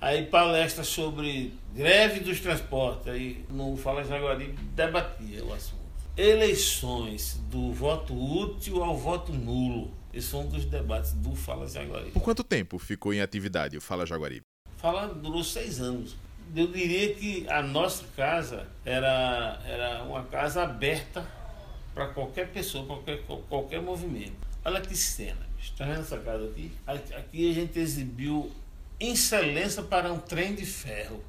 Aí 0.00 0.24
palestra 0.24 0.82
sobre 0.84 1.52
greve 1.74 2.20
dos 2.20 2.40
transportes, 2.40 3.08
aí 3.08 3.44
no 3.50 3.76
Fala 3.76 4.02
Jaguaribe 4.02 4.56
debatia 4.74 5.44
o 5.44 5.52
assunto. 5.52 5.82
Eleições 6.16 7.38
do 7.50 7.72
voto 7.74 8.14
útil 8.14 8.82
ao 8.82 8.96
voto 8.96 9.32
nulo. 9.34 9.97
Esse 10.12 10.28
foi 10.28 10.40
um 10.40 10.48
dos 10.48 10.64
debates 10.64 11.12
do 11.12 11.34
Fala 11.34 11.68
Jaguaribe. 11.68 12.12
Por 12.12 12.22
quanto 12.22 12.42
tempo 12.42 12.78
ficou 12.78 13.12
em 13.12 13.20
atividade 13.20 13.76
o 13.76 13.80
Fala 13.80 14.06
Jaguaribe? 14.06 14.44
Fala 14.76 15.06
durou 15.06 15.44
seis 15.44 15.80
anos. 15.80 16.16
Eu 16.54 16.68
diria 16.68 17.14
que 17.14 17.46
a 17.48 17.62
nossa 17.62 18.04
casa 18.16 18.66
era, 18.84 19.60
era 19.66 20.02
uma 20.04 20.24
casa 20.24 20.62
aberta 20.62 21.26
para 21.94 22.06
qualquer 22.08 22.48
pessoa, 22.48 22.86
qualquer, 22.86 23.22
qualquer 23.48 23.82
movimento. 23.82 24.36
Olha 24.64 24.80
que 24.80 24.96
cena, 24.96 25.46
bicho. 25.56 25.72
Tá 25.76 25.84
vendo 25.84 26.00
essa 26.00 26.18
casa 26.18 26.44
aqui? 26.44 26.72
Aqui 26.86 27.50
a 27.50 27.54
gente 27.54 27.78
exibiu 27.78 28.50
Excelência 29.00 29.82
para 29.82 30.12
um 30.12 30.18
Trem 30.18 30.54
de 30.54 30.66
Ferro, 30.66 31.22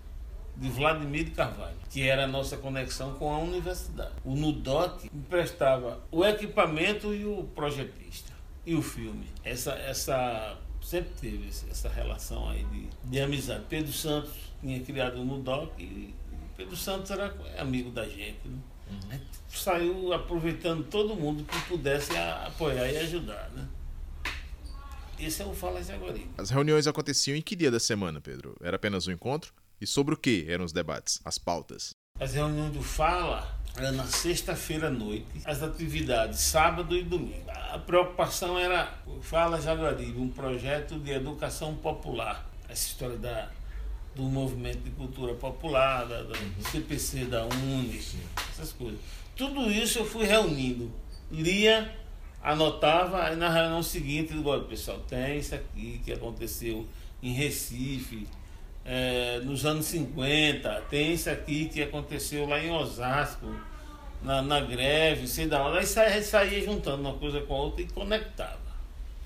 de 0.55 0.69
Vladimir 0.69 1.31
Carvalho, 1.31 1.77
que 1.89 2.01
era 2.07 2.23
a 2.23 2.27
nossa 2.27 2.57
conexão 2.57 3.13
com 3.13 3.31
a 3.33 3.37
universidade. 3.37 4.11
O 4.25 4.35
Nudoc 4.35 5.05
emprestava 5.05 5.99
o 6.11 6.25
equipamento 6.25 7.13
e 7.13 7.25
o 7.25 7.43
projetista, 7.55 8.28
e 8.69 8.75
o 8.75 8.83
filme. 8.83 9.25
Essa, 9.43 9.71
essa 9.71 10.55
sempre 10.79 11.09
teve 11.19 11.47
essa 11.47 11.89
relação 11.89 12.47
aí 12.47 12.63
de, 12.65 12.87
de 13.03 13.19
amizade. 13.19 13.65
Pedro 13.67 13.91
Santos 13.91 14.31
tinha 14.61 14.79
criado 14.81 15.19
o 15.19 15.25
Nudoc 15.25 15.73
e 15.79 16.13
Pedro 16.55 16.77
Santos 16.77 17.09
era 17.09 17.35
amigo 17.57 17.89
da 17.89 18.07
gente. 18.07 18.47
Né? 18.47 18.59
A 19.09 19.13
gente 19.13 19.25
saiu 19.49 20.13
aproveitando 20.13 20.83
todo 20.83 21.15
mundo 21.15 21.43
que 21.43 21.59
pudesse 21.67 22.15
apoiar 22.15 22.87
e 22.91 22.97
ajudar. 22.97 23.49
Né? 23.55 23.67
Esse 25.17 25.41
é 25.41 25.45
o 25.45 25.53
Fala 25.55 25.81
Jaguaribe. 25.81 26.29
As 26.37 26.51
reuniões 26.51 26.85
aconteciam 26.85 27.35
em 27.35 27.41
que 27.41 27.55
dia 27.55 27.71
da 27.71 27.79
semana, 27.79 28.21
Pedro? 28.21 28.55
Era 28.61 28.75
apenas 28.75 29.07
um 29.07 29.11
encontro? 29.11 29.51
E 29.81 29.87
sobre 29.87 30.13
o 30.13 30.17
que 30.17 30.45
eram 30.47 30.63
os 30.63 30.71
debates, 30.71 31.19
as 31.25 31.39
pautas? 31.39 31.89
As 32.19 32.35
reuniões 32.35 32.71
do 32.71 32.83
Fala 32.83 33.59
era 33.79 33.93
na 33.93 34.05
sexta-feira 34.05 34.87
à 34.87 34.91
noite, 34.91 35.25
as 35.45 35.63
atividades 35.63 36.39
sábado 36.39 36.97
e 36.97 37.03
domingo. 37.03 37.49
A 37.71 37.79
preocupação 37.79 38.59
era 38.59 38.93
Fala 39.21 39.61
Jaguaribe, 39.61 40.19
um 40.19 40.27
projeto 40.27 40.99
de 40.99 41.11
educação 41.11 41.75
popular. 41.75 42.45
Essa 42.67 42.87
história 42.87 43.17
da, 43.17 43.49
do 44.15 44.23
movimento 44.23 44.79
de 44.79 44.89
cultura 44.91 45.33
popular, 45.33 46.05
da, 46.05 46.23
da 46.23 46.35
CPC, 46.71 47.25
da 47.25 47.45
UNE, 47.45 48.01
essas 48.51 48.73
coisas. 48.73 48.99
Tudo 49.35 49.71
isso 49.71 49.99
eu 49.99 50.05
fui 50.05 50.25
reunindo. 50.25 50.91
Lia, 51.31 51.95
anotava, 52.43 53.23
aí 53.23 53.37
na 53.37 53.49
reunião 53.49 53.81
seguinte, 53.81 54.33
digo, 54.33 54.49
olha, 54.49 54.63
pessoal, 54.63 54.99
tem 55.07 55.37
isso 55.37 55.55
aqui 55.55 56.01
que 56.03 56.11
aconteceu 56.11 56.85
em 57.23 57.31
Recife, 57.31 58.27
é, 58.83 59.39
nos 59.43 59.65
anos 59.65 59.85
50, 59.85 60.81
tem 60.89 61.13
isso 61.13 61.29
aqui 61.29 61.69
que 61.69 61.81
aconteceu 61.81 62.47
lá 62.47 62.59
em 62.59 62.71
Osasco, 62.71 63.45
na, 64.21 64.41
na 64.41 64.59
greve, 64.61 65.27
sei 65.27 65.47
da 65.47 65.65
onde. 65.65 65.79
Aí 65.79 65.85
saía, 65.85 66.23
saía 66.23 66.63
juntando 66.63 67.01
uma 67.01 67.13
coisa 67.13 67.41
com 67.41 67.53
a 67.53 67.57
outra 67.57 67.81
e 67.81 67.87
conectava. 67.87 68.59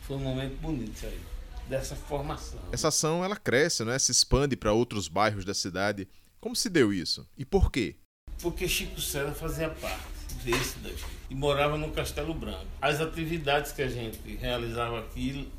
Foi 0.02 0.18
um 0.18 0.20
momento 0.20 0.60
bonito 0.60 0.94
isso 0.96 1.06
aí, 1.06 1.20
dessa 1.68 1.96
formação. 1.96 2.60
Essa 2.72 2.90
ação 2.90 3.24
ela 3.24 3.36
cresce, 3.36 3.86
né? 3.86 3.98
se 3.98 4.12
expande 4.12 4.56
para 4.56 4.74
outros 4.74 5.08
bairros 5.08 5.46
da 5.46 5.54
cidade. 5.54 6.08
Como 6.40 6.56
se 6.56 6.70
deu 6.70 6.92
isso? 6.92 7.28
E 7.38 7.46
por 7.46 7.72
quê? 7.72 7.96
Porque 8.42 8.68
Chico 8.68 9.00
César 9.00 9.32
fazia 9.32 9.70
parte 9.70 10.04
desse 10.44 10.78
daqui 10.80 11.06
e 11.30 11.36
morava 11.36 11.78
no 11.78 11.92
Castelo 11.92 12.34
Branco. 12.34 12.66
As 12.82 13.00
atividades 13.00 13.72
que 13.72 13.82
a 13.82 13.88
gente 13.88 14.20
realizava 14.36 15.00
aqui, 15.00 15.50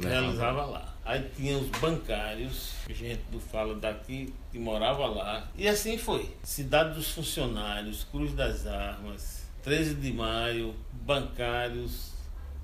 realizava 0.00 0.64
lá. 0.64 0.91
Aí 1.04 1.28
tinha 1.36 1.58
os 1.58 1.68
bancários, 1.80 2.74
gente 2.88 3.22
do 3.30 3.40
Fala 3.40 3.74
daqui, 3.74 4.32
que 4.52 4.58
morava 4.58 5.06
lá. 5.06 5.50
E 5.56 5.66
assim 5.66 5.98
foi. 5.98 6.32
Cidade 6.44 6.94
dos 6.94 7.10
Funcionários, 7.10 8.04
Cruz 8.04 8.32
das 8.34 8.66
Armas, 8.66 9.44
13 9.64 9.94
de 9.94 10.12
Maio, 10.12 10.74
bancários, 11.04 12.12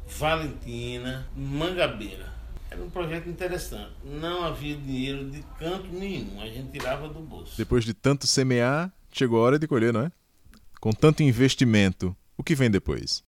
Valentina, 0.07 1.27
Mangabeira. 1.37 2.33
Era 2.71 2.83
um 2.83 2.91
projeto 2.91 3.29
interessante. 3.29 3.93
Não 4.05 4.45
havia 4.45 4.77
dinheiro 4.77 5.29
de 5.31 5.43
canto 5.59 5.89
nenhum, 5.89 6.41
a 6.41 6.47
gente 6.47 6.71
tirava 6.71 7.09
do 7.09 7.21
bolso. 7.21 7.57
Depois 7.57 7.85
de 7.85 7.93
tanto 7.93 8.27
semear, 8.27 8.93
chegou 9.11 9.41
a 9.41 9.47
hora 9.47 9.59
de 9.59 9.67
colher, 9.67 9.93
não 9.93 10.03
é? 10.03 10.13
Com 10.81 10.93
tanto 10.93 11.25
investimento, 11.25 12.17
o 12.37 12.45
que 12.45 12.55
vem 12.55 12.71
depois? 12.71 13.23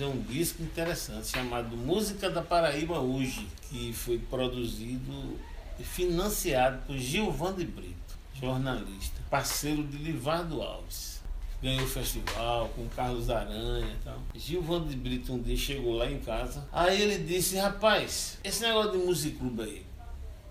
É 0.00 0.06
um 0.06 0.18
disco 0.22 0.62
interessante 0.62 1.28
chamado 1.28 1.76
Música 1.76 2.30
da 2.30 2.40
Paraíba 2.40 2.98
Hoje, 3.00 3.46
que 3.68 3.92
foi 3.92 4.16
produzido 4.16 5.38
e 5.78 5.84
financiado 5.84 6.80
por 6.86 6.96
Gilvan 6.96 7.54
de 7.54 7.66
Brito, 7.66 8.16
jornalista, 8.32 9.20
parceiro 9.28 9.82
de 9.82 9.98
Livardo 9.98 10.62
Alves. 10.62 11.20
ganhou 11.62 11.84
o 11.84 11.86
festival 11.86 12.70
com 12.70 12.88
Carlos 12.88 13.28
Aranha 13.28 13.86
e 13.92 14.02
tal. 14.02 14.18
Gilvando 14.34 14.88
de 14.88 14.96
Brito 14.96 15.34
um 15.34 15.42
dia 15.42 15.54
chegou 15.54 15.92
lá 15.92 16.10
em 16.10 16.18
casa. 16.18 16.66
Aí 16.72 17.02
ele 17.02 17.22
disse, 17.22 17.58
rapaz, 17.58 18.38
esse 18.42 18.62
negócio 18.62 18.92
de 18.92 18.98
música 19.04 19.38
clube 19.38 19.62
aí, 19.62 19.86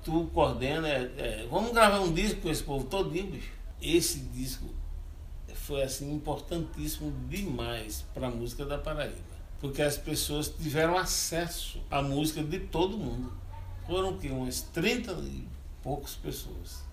tu 0.03 0.29
coordena, 0.31 0.87
é, 0.87 1.11
é, 1.17 1.47
vamos 1.49 1.71
gravar 1.71 2.01
um 2.01 2.13
disco 2.13 2.41
com 2.41 2.51
esse 2.51 2.61
povo 2.61 2.85
todinho, 2.85 3.31
bicho. 3.31 3.51
Esse 3.81 4.19
disco 4.19 4.69
foi 5.55 5.81
assim 5.81 6.13
importantíssimo 6.13 7.11
demais 7.27 8.05
para 8.13 8.27
a 8.27 8.29
música 8.31 8.63
da 8.63 8.77
Paraíba. 8.77 9.28
Porque 9.59 9.81
as 9.81 9.97
pessoas 9.97 10.47
tiveram 10.47 10.97
acesso 10.97 11.81
à 11.91 12.01
música 12.01 12.41
de 12.41 12.59
todo 12.59 12.97
mundo. 12.97 13.33
Foram 13.85 14.17
que 14.17 14.29
umas 14.29 14.61
30 14.61 15.11
e 15.23 15.43
poucas 15.83 16.15
pessoas. 16.15 16.83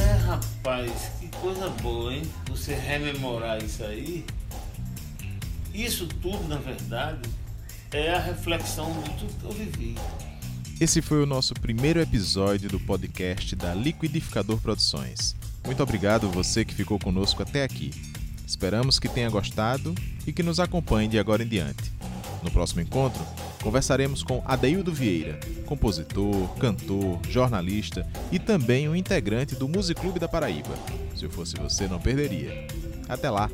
É, 0.00 0.12
rapaz, 0.24 0.92
que 1.18 1.28
coisa 1.38 1.68
boa, 1.82 2.14
hein? 2.14 2.22
Você 2.48 2.74
rememorar 2.74 3.62
isso 3.62 3.82
aí. 3.82 4.24
Isso 5.74 6.06
tudo, 6.06 6.46
na 6.46 6.58
verdade, 6.58 7.28
é 7.90 8.14
a 8.14 8.20
reflexão 8.20 9.02
de 9.02 9.10
tudo 9.10 9.40
que 9.40 9.44
eu 9.44 9.52
vivi. 9.52 9.94
Esse 10.80 11.02
foi 11.02 11.20
o 11.20 11.26
nosso 11.26 11.54
primeiro 11.54 12.00
episódio 12.00 12.68
do 12.68 12.78
podcast 12.78 13.56
da 13.56 13.74
Liquidificador 13.74 14.58
Produções. 14.58 15.34
Muito 15.66 15.82
obrigado 15.82 16.30
você 16.30 16.64
que 16.64 16.72
ficou 16.72 17.00
conosco 17.00 17.42
até 17.42 17.64
aqui. 17.64 17.90
Esperamos 18.46 19.00
que 19.00 19.08
tenha 19.08 19.28
gostado 19.28 19.92
e 20.24 20.32
que 20.32 20.40
nos 20.40 20.60
acompanhe 20.60 21.08
de 21.08 21.18
agora 21.18 21.42
em 21.42 21.48
diante. 21.48 21.90
No 22.44 22.50
próximo 22.52 22.80
encontro, 22.80 23.20
conversaremos 23.60 24.22
com 24.22 24.40
Adeildo 24.44 24.92
Vieira, 24.92 25.40
compositor, 25.66 26.48
cantor, 26.60 27.18
jornalista 27.28 28.06
e 28.30 28.38
também 28.38 28.88
um 28.88 28.94
integrante 28.94 29.56
do 29.56 29.66
Music 29.66 30.00
Clube 30.00 30.20
da 30.20 30.28
Paraíba. 30.28 30.78
Se 31.16 31.24
eu 31.24 31.30
fosse 31.30 31.56
você, 31.56 31.88
não 31.88 31.98
perderia. 31.98 32.68
Até 33.08 33.28
lá! 33.28 33.50